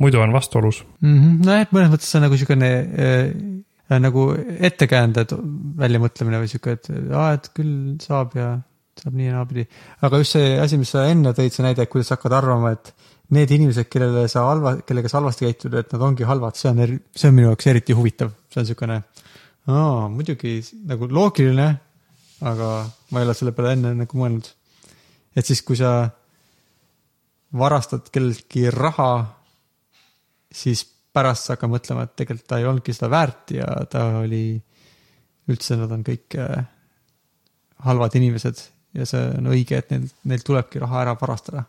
[0.00, 0.82] muidu on vastuolus.
[1.00, 2.70] nojah, et mõnes mõttes see on nagu niisugune
[3.06, 4.26] äh, nagu
[4.70, 5.32] ettekäänded
[5.80, 7.74] väljamõtlemine või niisugune, et aa, et küll
[8.04, 8.54] saab ja
[9.02, 9.66] saab nii ja naapidi.
[10.06, 12.92] aga just see asi, mis sa enne tõid, see näide, kuidas sa hakkad arvama, et
[13.34, 16.98] need inimesed, kellele sa halva, kellega sa halvasti käitud, et nad ongi halvad, see on,
[17.14, 18.98] see on minu jaoks eriti huvitav, see on niisugune,
[19.72, 20.58] aa, muidugi
[20.90, 21.68] nagu loogiline,
[22.44, 24.50] aga ma ei ole selle peale enne nagu mõelnud.
[25.34, 25.94] et siis, kui sa
[27.54, 29.08] varastad kelleltki raha,
[30.54, 30.84] siis
[31.14, 34.58] pärast sa hakkad mõtlema, et tegelikult ta ei olnudki seda väärt ja ta oli,
[35.50, 36.64] üldse nad on kõik äh,
[37.86, 38.62] halvad inimesed
[38.94, 41.64] ja see on õige, et neil, neil tulebki raha ära varastada.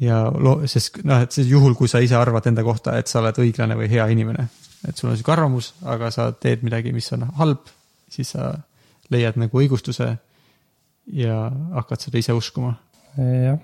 [0.00, 3.20] ja loo-, sest noh, et see juhul, kui sa ise arvad enda kohta, et sa
[3.20, 4.48] oled õiglane või hea inimene,
[4.88, 7.68] et sul on sihuke arvamus, aga sa teed midagi, mis on halb,
[8.10, 8.54] siis sa
[9.12, 10.08] leiad nagu õigustuse
[11.12, 11.36] ja
[11.76, 12.76] hakkad seda ise uskuma
[13.16, 13.58] jah,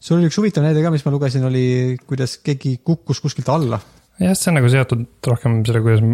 [0.00, 1.66] sul oli üks huvitav näide ka, mis ma lugesin, oli,
[2.06, 3.80] kuidas keegi kukkus kuskilt alla.
[4.20, 6.04] jah, see on nagu seotud rohkem selle, kuidas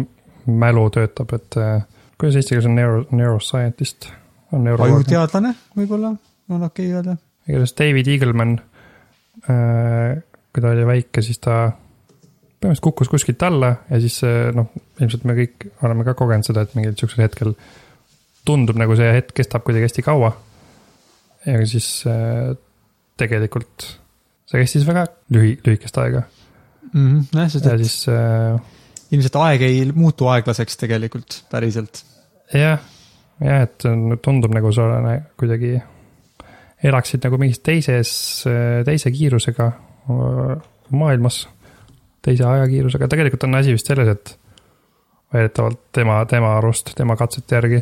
[0.47, 1.85] mälu töötab, et äh,
[2.19, 4.09] kuidas eesti keeles on neuro, neuroscientist.
[4.53, 7.17] Ajuteadlane võib-olla on okei okay öelda.
[7.47, 8.57] igatahes David Eagleman,
[9.43, 11.71] kui ta oli väike, siis ta
[12.63, 14.69] põhimõtteliselt kukkus kuskilt alla ja siis äh, noh,
[15.01, 17.55] ilmselt me kõik oleme ka kogenud seda, et mingil sihukesel hetkel
[18.47, 20.31] tundub nagu see hetk kestab kuidagi hästi kaua.
[21.45, 22.53] ja siis äh,
[23.19, 23.87] tegelikult
[24.49, 26.23] see kestis väga lühi, lühikest aega
[26.93, 28.57] nojah, sest ja et siis äh,
[29.13, 32.03] ilmselt aeg ei muutu aeglaseks tegelikult päriselt.
[32.53, 32.79] jah,
[33.43, 33.87] jah, et
[34.23, 34.87] tundub nagu sa
[35.39, 35.75] kuidagi
[36.83, 38.13] elaksid nagu mingis teises,
[38.85, 39.67] teise kiirusega
[40.11, 40.55] öö,
[40.91, 41.43] maailmas,
[42.23, 44.33] teise ajakiirusega, tegelikult on asi vist selles, et
[45.33, 47.79] väidetavalt tema, tema arust, tema katsete järgi,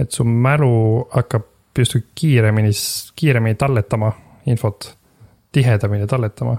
[0.00, 1.48] et su mälu hakkab
[1.78, 2.70] justkui kiiremini,
[3.16, 4.12] kiiremini talletama
[4.46, 4.92] infot,
[5.52, 6.56] tihedamini talletama.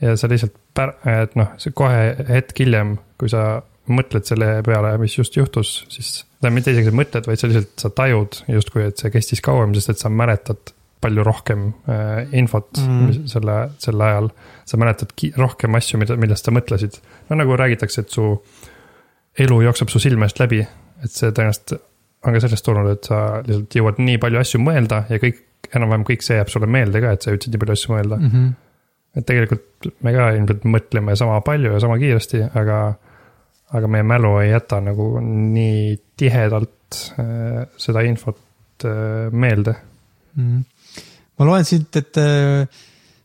[0.00, 3.62] ja sa lihtsalt pär-, et noh, see kohe hetk hiljem, kui sa
[3.92, 6.24] mõtled selle peale, mis just juhtus, siis.
[6.40, 9.94] tähendab, mitte isegi mõtled, vaid sa lihtsalt, sa tajud justkui, et see kestis kauem, sest
[9.94, 10.72] et sa mäletad
[11.06, 13.26] palju rohkem äh, infot mm.
[13.30, 14.30] selle, sel ajal.
[14.66, 16.98] sa mäletad rohkem asju, mida, millest sa mõtlesid.
[17.28, 18.30] no nagu räägitakse, et su
[19.38, 20.62] elu jookseb su silme eest läbi,
[21.04, 21.76] et see tõenäoliselt
[22.26, 25.42] on ka sellest tulnud, et sa lihtsalt jõuad nii palju asju mõelda ja kõik,
[25.74, 28.30] enam-vähem kõik see jääb sulle meelde ka, et sa jõudsid nii palju asju mõelda mm.
[28.32, 28.54] -hmm.
[29.20, 32.80] et tegelikult me ka ilmselt mõtleme sama palju ja sama kiiresti, aga,
[33.74, 38.38] aga meie mälu ei jäta nagu nii tihedalt äh, seda infot
[38.86, 39.74] äh, meelde.
[40.36, 40.60] Mhm.
[41.38, 42.68] ma loen siit, et äh,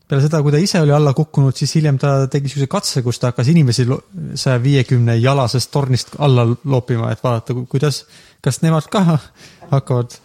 [0.08, 3.20] peale seda, kui ta ise oli alla kukkunud, siis hiljem ta tegi siukse katse, kus
[3.20, 3.86] ta hakkas inimesi
[4.34, 8.02] saja viiekümne jalasest tornist alla loopima, et vaadata, kuidas,
[8.44, 9.04] kas nemad ka
[9.74, 10.18] hakkavad,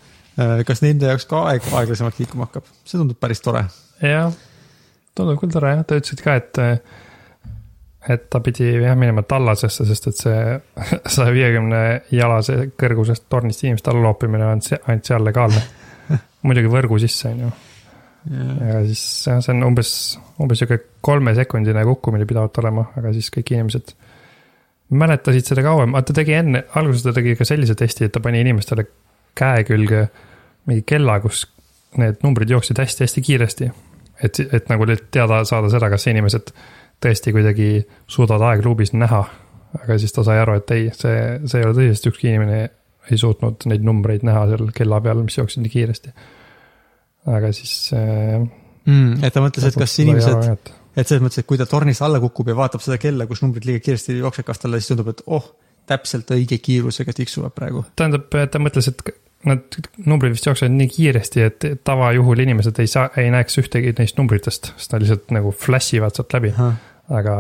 [0.68, 3.64] kas nende jaoks ka aeg aeglasemalt liikuma hakkab, see tundub päris tore.
[4.04, 4.34] jah,
[5.16, 6.64] tundub küll tore jah, ta ütlesid ka, et,
[8.10, 10.42] et ta pidi jah minema tallasesse, sest et see
[11.16, 11.82] saja viiekümne
[12.16, 15.64] jalase kõrgusest tornist inimeste alla loopimine on ainult seal legaalne.
[16.48, 17.54] muidugi võrgu sisse, on ju.
[18.70, 19.92] ja siis jah, see on umbes,
[20.44, 23.96] umbes sihuke kolmesekundine kukkumine pidavat olema, aga siis kõik inimesed
[24.98, 28.40] mäletasid seda kauem, ta tegi enne, alguses ta tegi ka sellise testi, et ta pani
[28.46, 28.86] inimestele
[29.38, 30.06] käe külge
[30.68, 31.44] mingi kella, kus
[32.00, 33.70] need numbrid jooksid hästi-hästi kiiresti.
[34.24, 36.54] et, et nagu teada saada seda, kas inimesed
[37.04, 37.70] tõesti kuidagi
[38.10, 39.26] suudavad aegluubis näha.
[39.78, 42.62] aga siis ta sai aru, et ei, see, see ei ole tõsi, sest ükski inimene
[43.12, 46.14] ei suutnud neid numbreid näha seal kella peal, mis jooksid nii kiiresti.
[47.36, 48.42] aga siis äh,.
[48.86, 49.22] mm,.
[49.24, 52.50] et ta mõtles, et kas inimesed, et selles mõttes, et kui ta tornist alla kukub
[52.50, 55.52] ja vaatab seda kella, kus numbrid liiga kiiresti jooksevad, kas talle siis tundub, et oh,
[55.88, 57.86] täpselt õige kiirusega tiksuvad praegu.
[58.00, 59.04] tähendab, ta mõtles, et
[59.46, 64.18] nad numbrid vist jooksevad nii kiiresti, et tavajuhul inimesed ei saa, ei näeks ühtegi neist
[64.18, 66.54] numbritest, sest nad lihtsalt nagu flash ivad sealt läbi.
[67.10, 67.36] aga,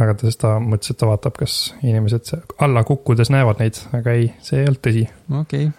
[0.00, 3.78] aga ta siis ta mõtles, et ta vaatab, kas inimesed se- alla kukkudes näevad neid,
[3.92, 5.08] aga ei, see ei olnud tõsi.
[5.40, 5.72] okei okay.,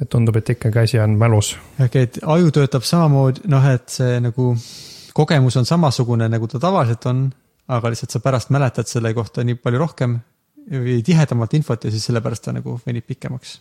[0.00, 1.56] et tundub, et ikkagi asi on mälus.
[1.84, 4.54] okei, et aju töötab samamoodi, noh, et see nagu,
[5.16, 7.28] kogemus on samasugune, nagu ta tavaliselt on,
[7.68, 10.18] aga lihtsalt sa pärast mäletad selle kohta nii palju rohkem
[10.70, 13.60] või tihedamalt infot ja siis sellepärast ta nagu venib pikemaks.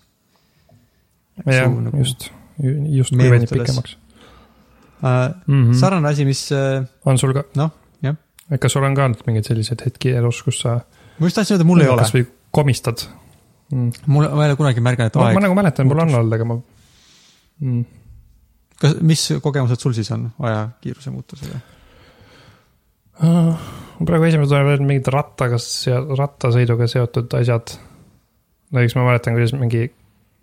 [1.43, 2.29] jah, nagu- just,
[2.59, 3.65] justkui venib meenutades.
[3.65, 3.97] pikemaks
[5.03, 5.33] äh,.
[5.47, 5.63] mm.
[5.63, 5.73] -hmm.
[5.79, 7.73] sarnane asi, mis äh, on sul ka, noh,
[8.05, 8.15] jah,
[8.59, 10.79] kas sul on ka olnud mingeid selliseid hetki elus, kus sa
[11.19, 12.25] ma just tahtsin öelda, mul ei ole, kasvõi
[12.55, 13.05] komistad
[13.71, 13.91] mm.?
[14.07, 16.49] mul, ma ei ole kunagi märganud ma, ma aeg, nagu mäletan, mul on olnud, aga
[16.49, 16.59] ma
[17.59, 17.85] mm..
[18.81, 21.63] kas, mis kogemused sul siis on ajakiiruse muutusega?
[23.15, 23.55] Uh,
[24.03, 25.59] praegu esimesed on veel mingid rattaga,
[26.19, 27.77] rattasõiduga seotud asjad.
[28.75, 29.87] näiteks ma mäletan, kuidas mingi,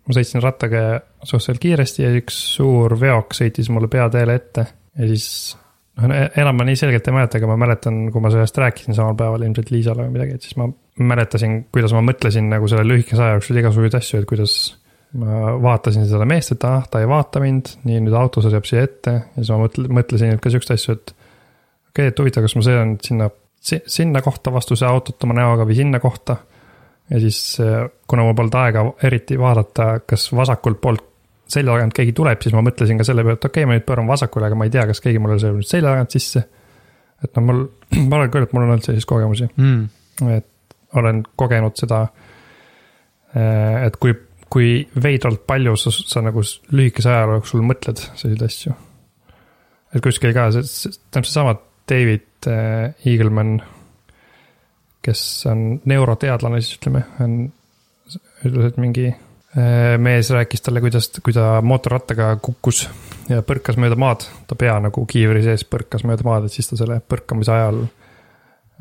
[0.07, 0.83] ma sõitsin rattaga
[1.23, 5.27] suhteliselt kiiresti ja üks suur veok sõitis mulle peateele ette ja siis.
[6.01, 9.17] noh, enam ma nii selgelt ei mäleta, aga ma mäletan, kui ma sellest rääkisin samal
[9.19, 10.69] päeval ilmselt Liisale või midagi, et siis ma
[11.13, 14.57] mäletasin, kuidas ma mõtlesin nagu selle lühikese aja jooksul igasuguseid asju, et kuidas
[15.19, 18.85] ma vaatasin seda meest, et ah, ta ei vaata mind, nii nüüd auto sõidab siia
[18.87, 22.55] ette ja siis ma mõtle-, mõtlesin ka siukseid asju, et okei okay,, et huvitav, kas
[22.57, 23.29] ma sõidan sinna,
[23.61, 26.39] sinna kohta vastu see autot oma näoga või sinna kohta.
[27.11, 27.39] Ja siis,
[28.07, 31.09] kuna mul polnud aega eriti vaadata, kas vasakult poolt
[31.53, 33.85] selja tagant keegi tuleb, siis ma mõtlesin ka selle peale, et okei okay,, ma nüüd
[33.87, 36.43] pööran vasakule, aga ma ei tea, kas keegi mulle sõidab nüüd selja tagant sisse.
[37.23, 37.65] et noh, mul,
[38.09, 40.29] ma arvan küll, et mul on olnud selliseid kogemusi, mm..
[40.37, 42.05] et olen kogenud seda.
[43.33, 44.13] et kui,
[44.53, 44.73] kui
[45.03, 48.75] veidralt palju sa, sa nagu lühikese aja jooksul mõtled selliseid asju.
[49.93, 51.55] et kuskil ka see, see, tähendab seesama
[51.89, 53.57] David äh, Eagleman,
[55.03, 57.37] kes on neuroteadlane siis ütleme, on,
[58.45, 62.85] ütles, et mingi äh, mees rääkis talle, kuidas, kui ta mootorrattaga kukkus
[63.31, 66.79] ja põrkas mööda maad, ta pea nagu kiivri sees põrkas mööda maad, et siis ta
[66.79, 67.83] selle põrkamise ajal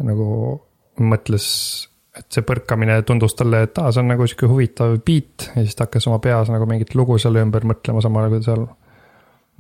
[0.03, 0.29] nagu
[1.03, 1.47] mõtles,
[2.19, 5.77] et see põrkamine tundus talle, et aa, see on nagu sihuke huvitav beat ja siis
[5.79, 8.67] ta hakkas oma peas nagu mingit lugu selle ümber mõtlema, samal ajal kui ta seal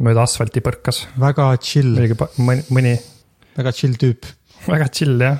[0.02, 1.06] mööda asfalti põrkas.
[1.20, 1.96] väga chill,
[2.42, 2.94] mõni, mõni
[3.56, 4.28] väga chill tüüp.
[4.72, 5.38] väga chill jah,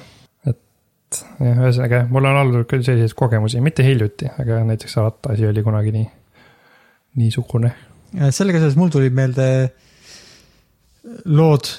[1.20, 5.94] jah, ühesõnaga mul on olnud küll selliseid kogemusi, mitte hiljuti, aga näiteks rattaasi oli kunagi
[5.94, 6.08] nii,
[7.22, 7.72] niisugune.
[8.30, 9.48] sellega seoses mul tulid meelde
[11.32, 11.70] lood,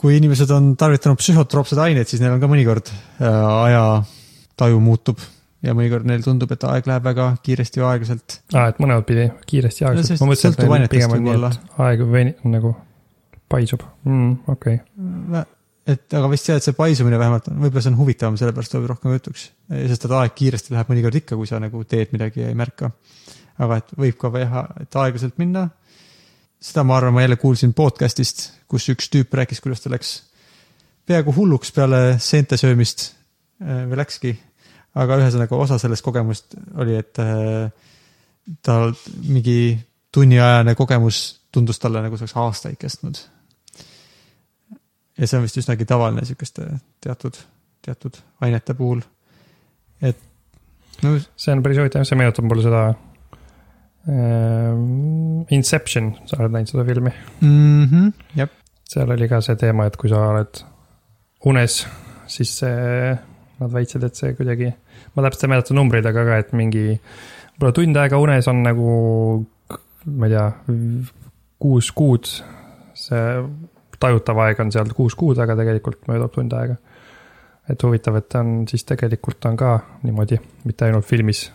[0.00, 5.22] kui inimesed on tarvitanud psühhotroopseid aineid, siis neil on ka mõnikord äh, ajataju muutub
[5.64, 8.38] ja mõnikord neil tundub, et aeg läheb väga kiiresti või aeglaselt.
[8.52, 11.36] aa, et mõlemat pidi kiiresti ja No aeglaselt see ma mõtlesin, et pigem on nii,
[11.48, 12.74] et aeg veni-, nagu
[13.52, 15.44] paisub mm,, okei okay..
[15.84, 19.14] Et aga vist jah, et see paisumine vähemalt, võib-olla see on huvitavam, sellepärast tuleb rohkem
[19.16, 19.46] jutuks.
[19.68, 22.90] sest et aeg kiiresti läheb mõnikord ikka, kui sa nagu teed midagi ja ei märka.
[23.64, 25.68] aga et võib ka teha, et aeglaselt minna.
[26.60, 30.22] seda ma arvan, ma jälle kuulsin podcast'ist, kus üks tüüp rääkis, kuidas ta läks
[31.06, 33.10] peaaegu hulluks peale seente söömist
[33.60, 34.34] äh, või läkski.
[34.94, 37.68] aga ühesõnaga osa sellest kogemust oli, et äh,
[38.62, 38.94] tal
[39.26, 39.76] mingi
[40.14, 43.20] tunniajane kogemus tundus talle nagu see oleks aastaid kestnud
[45.18, 46.66] ja see on vist üsnagi tavaline sihukeste
[47.04, 47.38] teatud,
[47.84, 49.02] teatud ainete puhul.
[50.02, 50.18] et
[51.02, 52.84] no see on päris huvitav, see meenutab mulle seda
[54.08, 57.12] ähm, Inception, sa oled näinud seda filmi?
[57.40, 57.84] mm.
[57.84, 58.50] -hmm, jah,
[58.88, 60.64] seal oli ka see teema, et kui sa oled
[61.50, 61.84] unes,
[62.30, 63.14] siis see,
[63.60, 64.72] nad väitsid, et see kuidagi,
[65.14, 66.86] ma täpselt ei mäleta numbreid, aga ka, et mingi
[67.54, 68.88] võib-olla tund aega unes on nagu,
[70.14, 70.48] ma ei tea,
[71.62, 72.30] kuus kuud.
[72.94, 73.22] see
[74.04, 76.76] tajutav aeg on seal kuus kuud, aga tegelikult möödub tund aega.
[77.68, 80.36] et huvitav, et ta on siis tegelikult on ka niimoodi,
[80.68, 81.46] mitte ainult filmis,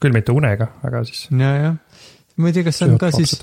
[0.00, 1.26] küll mitte unega, aga siis.
[1.30, 2.06] ja, jah.
[2.36, 3.36] ma ei tea, kas see on ka siis,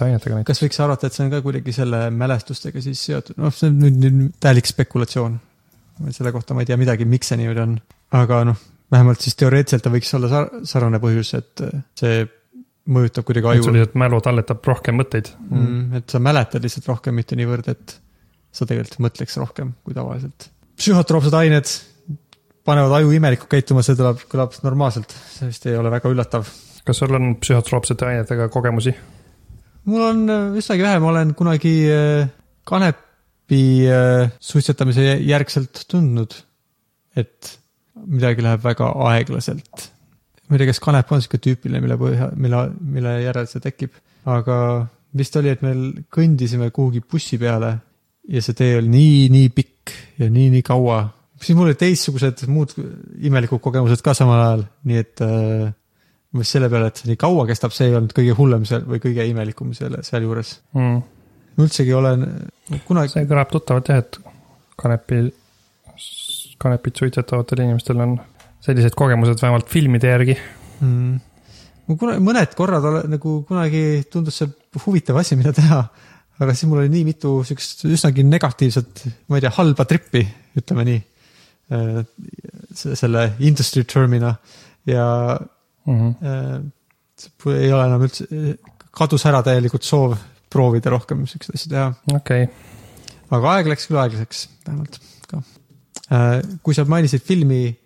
[0.48, 3.78] kas võiks arvata, et see on ka kuidagi selle mälestustega siis seotud, noh, see on
[3.84, 5.38] nüüd, nüüd täielik spekulatsioon.
[6.16, 7.78] selle kohta ma ei tea midagi, miks see niimoodi on,
[8.18, 11.66] aga noh, vähemalt siis teoreetiliselt ta võiks olla sar- sarnane põhjus, et
[12.00, 12.26] see
[12.90, 15.60] mõjutab kuidagi aju, lihtsalt mälu talletab rohkem mõtteid mm..
[15.60, 17.96] mm, et sa mäletad lihtsalt rohkem, mitte niivõrd, et
[18.52, 20.50] sa tegelikult mõtleks rohkem kui tavaliselt.
[20.80, 21.70] psühhotroopsed ained
[22.70, 26.50] panevad aju imelikult käituma, see tuleb, kõlab normaalselt, see vist ei ole väga üllatav.
[26.86, 28.96] kas sul on psühhotroopsete ainetega kogemusi?
[29.90, 32.30] mul on äh, üsnagi vähe, ma olen kunagi äh,
[32.68, 36.36] kanepi äh, suitsetamise järgselt tundnud,
[37.18, 37.56] et
[38.06, 39.90] midagi läheb väga aeglaselt.
[40.48, 43.98] ma ei tea, kas kanep on sihuke tüüpiline, mille põhja, mille, mille järel see tekib,
[44.30, 44.56] aga
[45.18, 45.74] vist oli, et me
[46.14, 47.76] kõndisime kuhugi bussi peale
[48.30, 51.02] ja see tee oli nii, nii pikk ja nii, nii kaua.
[51.42, 52.76] siis mul olid teistsugused muud
[53.26, 55.70] imelikud kogemused ka samal ajal, nii et äh,
[56.38, 59.26] mis selle peale, et nii kaua kestab, see ei olnud kõige hullem seal või kõige
[59.30, 60.58] imelikum selle, sealjuures.
[60.78, 61.00] Mm.
[61.58, 62.26] ma üldsegi olen
[62.88, 64.20] kunagi, see kõlab tuttavalt jah, et
[64.80, 65.24] kanepi,
[66.62, 68.20] kanepit suitsetavatel inimestel on
[68.64, 70.38] sellised kogemused vähemalt filmide järgi.
[70.84, 71.18] mm,
[71.88, 74.54] ma kuna-, mõned korrad olen nagu kunagi tundus see
[74.86, 75.82] huvitav asi, mida teha.
[76.40, 80.24] Aga siis mul oli nii mitu siukest üsnagi negatiivset, ma ei tea, halba trippi,
[80.60, 81.06] ütleme nii.
[82.74, 84.32] selle industry term'ina
[84.90, 85.06] ja
[85.86, 86.00] mm.
[86.00, 86.16] -hmm.
[86.26, 88.26] äh, ei ole enam üldse,
[88.92, 90.16] kadus ära täielikult soov
[90.50, 91.92] proovida rohkem siukseid asju teha.
[92.16, 92.56] okei okay.,
[93.30, 94.98] aga aeg läks küll aeglaseks, vähemalt
[95.30, 95.44] ka.
[96.64, 97.78] kui sa mainisid filmi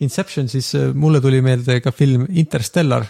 [0.00, 3.04] Inception, siis äh, mulle tuli meelde ka film Interstellar,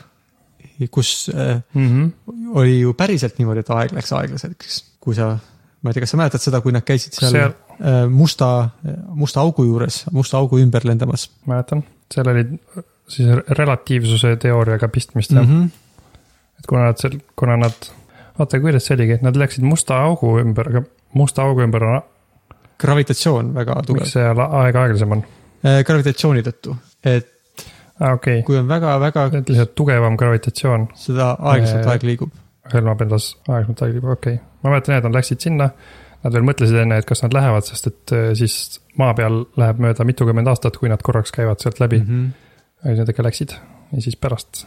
[0.89, 2.37] kus äh, mm -hmm.
[2.55, 5.39] oli ju päriselt niimoodi, et aeg läks aeglaseks, kui sa,
[5.83, 8.09] ma ei tea, kas sa mäletad seda, kui nad käisid seal Seal- seal...
[8.09, 8.69] musta,
[9.09, 12.45] musta augu juures, musta augu ümber lendamas mäletan, seal oli
[13.09, 13.29] siis
[13.59, 15.53] relatiivsuse teooriaga pistmist jah mm.
[15.53, 16.19] mm, -hmm.
[16.59, 17.91] et kuna nad seal, kuna nad,
[18.39, 20.83] oota, kuidas see oligi, et nad läksid musta augu ümber, aga
[21.15, 22.03] musta augu ümber on,
[22.81, 25.25] gravitatsioon väga tugev miks, see aeg aeglasem on?
[25.61, 27.30] gravitatsiooni tõttu, et
[28.01, 32.37] okay., kui on väga-väga, lihtsalt tugevam gravitatsioon seda aeglaselt Äh, aeg liigub.
[32.73, 34.47] hõlmab endas aeglaselt aeg liigub, okei okay..
[34.63, 35.71] ma mäletan jah, et nad läksid sinna,
[36.25, 38.57] nad veel mõtlesid enne, et kas nad lähevad, sest et äh, siis
[39.01, 42.07] maa peal läheb mööda mitukümmend aastat, kui nad korraks käivad sealt läbi mm.
[42.07, 42.29] -hmm.
[42.29, 42.83] -hmm.
[42.83, 43.57] aga siis nad ikka läksid
[43.93, 44.67] ja siis pärast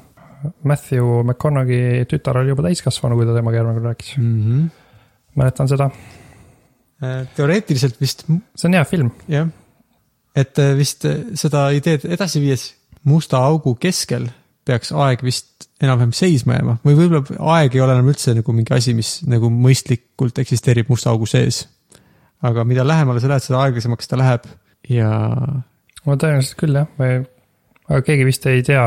[0.64, 4.18] Matthew McConaughey tütar oli juba täiskasvanu, kui ta temaga järgmine kord rääkis.
[4.18, 4.70] Mm -hmm.
[5.36, 5.90] mäletan seda,
[7.36, 9.48] teoreetiliselt vist see on hea film, jah,
[10.36, 12.68] et äh, vist äh, seda ideed edasi viies
[13.10, 14.30] musta augu keskel
[14.68, 16.78] peaks aeg vist enam-vähem seisma jääma.
[16.86, 21.12] Või võib-olla aeg ei ole enam üldse nagu mingi asi, mis nagu mõistlikult eksisteerib musta
[21.12, 21.66] augu sees.
[22.44, 24.48] aga mida lähemale sa lähed, seda aeglasemaks ta läheb.
[24.92, 26.90] Ja no tõenäoliselt küll jah,
[27.88, 28.84] aga keegi vist ei tea,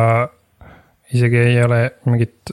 [1.13, 2.53] isegi ei ole mingit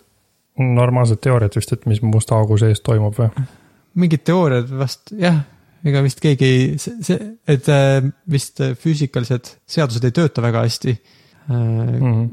[0.60, 3.48] normaalset teooriat vist, et mis musta augu sees toimub või?
[4.00, 5.42] mingid teooriad vast jah,
[5.86, 8.00] ega vist keegi ei, see, see, et äh,
[8.32, 10.96] vist füüsikalised seadused ei tööta väga hästi
[11.48, 12.30] Mm -hmm.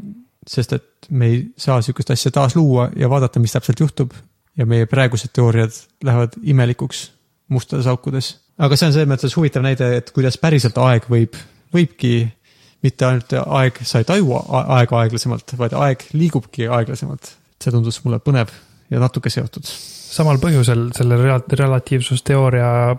[0.47, 4.13] sest et me ei saa sihukest asja taas luua ja vaadata, mis täpselt juhtub.
[4.57, 5.71] ja meie praegused teooriad
[6.05, 7.13] lähevad imelikuks
[7.49, 8.39] mustades aukudes.
[8.59, 11.37] aga see on selles mõttes huvitav näide, et kuidas päriselt aeg võib,
[11.75, 12.29] võibki
[12.83, 17.37] mitte ainult aeg, sa ei taju aega aeglasemalt, vaid aeg liigubki aeglasemalt.
[17.61, 18.53] see tundus mulle põnev
[18.91, 19.67] ja natuke seotud.
[20.11, 22.97] samal põhjusel selle rela- relatiivsusteooria,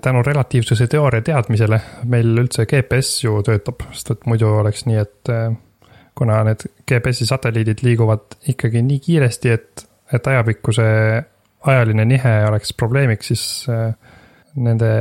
[0.00, 5.32] tänu relatiivsuse teooria teadmisele meil üldse GPS ju töötab, sest et muidu oleks nii, et
[5.34, 5.48] eh,
[6.18, 9.84] kuna need GPS-i satelliidid liiguvad ikkagi nii kiiresti, et,
[10.14, 10.86] et ajapikkuse
[11.66, 13.90] ajaline nihe oleks probleemiks, siis eh,
[14.62, 14.92] nende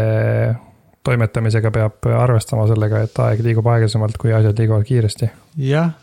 [1.06, 5.30] toimetamisega peab arvestama sellega, et aeg liigub aeglasemalt, kui asjad liiguvad kiiresti.
[5.70, 5.94] jah,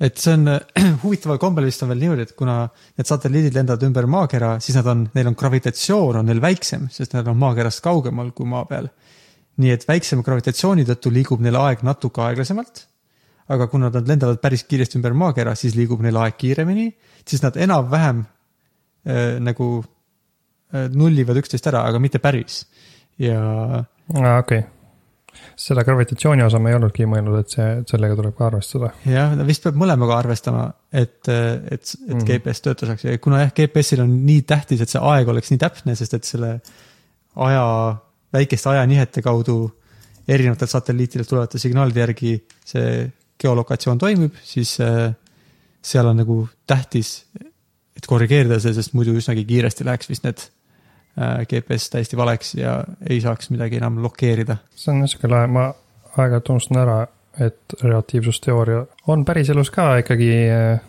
[0.00, 0.48] et see on
[1.04, 4.90] huvitaval kombel vist on veel niimoodi, et kuna need satelliidid lendavad ümber maakera, siis nad
[4.92, 8.90] on, neil on gravitatsioon on neil väiksem, sest nad on maakerast kaugemal kui maa peal.
[9.56, 12.86] nii et väiksema gravitatsiooni tõttu liigub neil aeg natuke aeglasemalt.
[13.48, 16.90] aga kuna nad lendavad päris kiiresti ümber maakera, siis liigub neil aeg kiiremini,
[17.24, 18.24] siis nad enam-vähem
[19.06, 19.84] äh, nagu
[20.74, 22.66] äh, nullivad üksteist ära, aga mitte päris.
[23.18, 24.75] ja aa, okei okay..
[25.56, 28.90] Seda gravitatsiooni osa ma ei olnudki mõelnud, et see, sellega tuleb ka arvestada.
[29.08, 32.24] jah, ta vist peab mõlemaga arvestama, et, et, et Mhm.
[32.28, 35.96] GPS töötaks ja kuna jah, GPS-il on nii tähtis, et see aeg oleks nii täpne,
[35.96, 36.60] sest et selle
[37.36, 37.66] aja,
[38.32, 39.58] väikeste ajanihete kaudu
[40.28, 42.32] erinevatelt satelliitidelt tulevate signaalide järgi
[42.66, 45.12] see geolokatsioon toimib, siis äh,
[45.84, 47.26] seal on nagu tähtis,
[47.96, 50.42] et korrigeerida see, sest muidu üsnagi kiiresti läheks vist need
[51.16, 54.56] GPS täiesti valeks ja ei saaks midagi enam lokeerida.
[54.76, 55.70] see on sihuke lahe, ma
[56.16, 56.96] aeg-ajalt unustan ära,
[57.40, 60.80] et relatiivsusteooria on päriselus ka ikkagi äh,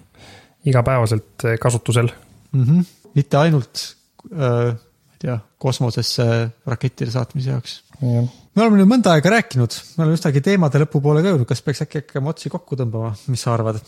[0.68, 2.10] igapäevaselt äh, kasutusel.
[2.52, 2.64] mm.
[2.64, 2.86] -hmm.
[3.14, 3.96] mitte ainult
[4.32, 7.84] äh,, ma ei tea, kosmosesse rakettide saatmise jaoks.
[8.02, 11.82] me oleme nüüd mõnda aega rääkinud, me oleme üsnagi teemade lõpupoole ka jõudnud, kas peaks
[11.88, 13.80] äkki hakkama otsi kokku tõmbama, mis sa arvad?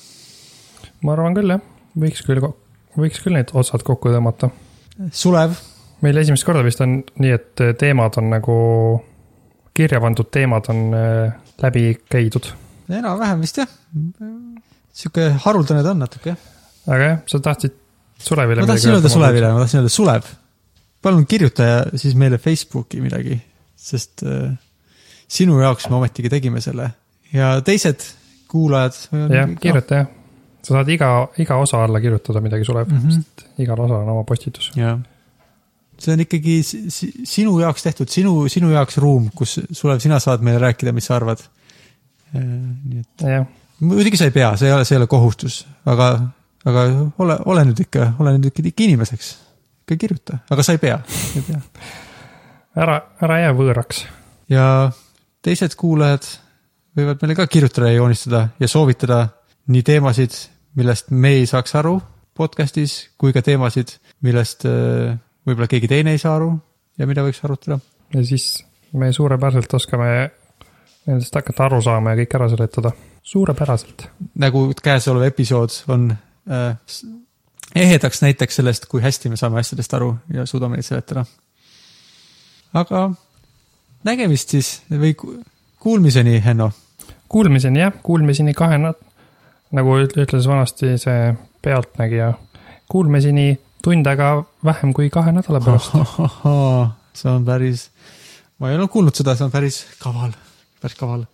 [1.03, 1.61] ma arvan küll jah,
[1.99, 2.41] võiks küll,
[2.97, 4.49] võiks küll need otsad kokku tõmmata.
[5.15, 5.53] Sulev,
[6.05, 8.57] meil esimest korda vist on nii, et teemad on nagu,
[9.75, 12.51] kirja pandud teemad on äh, läbi käidud.
[12.89, 13.69] enam-vähem vist jah.
[14.93, 16.39] sihuke haruldane ta on natuke jah.
[16.87, 17.75] aga jah, sa tahtsid
[18.19, 20.31] Sulevile ma tahtsin öelda Sulevile, ma tahtsin öelda Sulev.
[21.01, 23.39] palun kirjuta ja siis meile Facebooki midagi,
[23.75, 24.55] sest äh,
[25.27, 26.91] sinu jaoks me ometigi tegime selle
[27.33, 28.03] ja teised
[28.51, 28.97] kuulajad.
[29.29, 30.09] jah, kirjuta jah.
[30.63, 32.97] sa saad iga, iga osa alla kirjutada midagi Sulev mm.
[32.97, 33.21] -hmm.
[33.21, 34.71] sest igal osal on oma postitus.
[34.75, 34.99] jah,
[35.99, 40.19] see on ikkagi si- si- sinu jaoks tehtud, sinu, sinu jaoks ruum, kus Sulev, sina
[40.19, 41.41] saad meile rääkida, mis sa arvad.
[42.33, 43.45] nii et jah,
[43.81, 46.09] muidugi sa ei pea, see ei ole, see ei ole kohustus, aga,
[46.69, 46.83] aga
[47.17, 49.31] ole, ole nüüd ikka, ole nüüd ikka, ikka inimeseks.
[49.85, 50.99] ikka kirjuta, aga sa ei pea,
[51.35, 51.61] ei pea.
[52.77, 54.03] ära, ära jää võõraks.
[54.49, 54.91] ja
[55.41, 56.27] teised kuulajad
[56.97, 59.23] võivad meile ka kirjutada ja joonistada ja soovitada
[59.69, 60.35] nii teemasid,
[60.75, 61.97] millest me ei saaks aru
[62.39, 65.17] podcast'is, kui ka teemasid, millest äh,
[65.49, 66.51] võib-olla keegi teine ei saa aru
[66.99, 67.79] ja mida võiks arutada.
[68.13, 68.63] ja siis
[68.93, 70.09] me suurepäraselt oskame
[71.09, 72.91] nendest hakata aru saama ja kõik ära seletada.
[73.23, 74.07] suurepäraselt.
[74.35, 76.75] nagu käesolev episood on äh,
[77.75, 81.25] ehedaks näiteks sellest, kui hästi me saame asjadest aru ja suudame neid seletada.
[82.73, 83.09] aga
[84.03, 85.39] nägemist siis või ku-
[85.79, 86.71] kuulmiseni, Henno.
[87.29, 89.01] Kuulmiseni jah, kuulmiseni kahe nat-,
[89.71, 92.33] nagu üt- ütles vanasti see Pealtnägija,
[92.89, 94.29] kuulmiseni tund aega
[94.65, 95.95] vähem kui kahe nädala pärast.
[97.19, 97.89] see on päris,
[98.59, 100.33] ma ei olnud kuulnud seda, see on päris kaval,
[100.81, 101.25] päris kaval.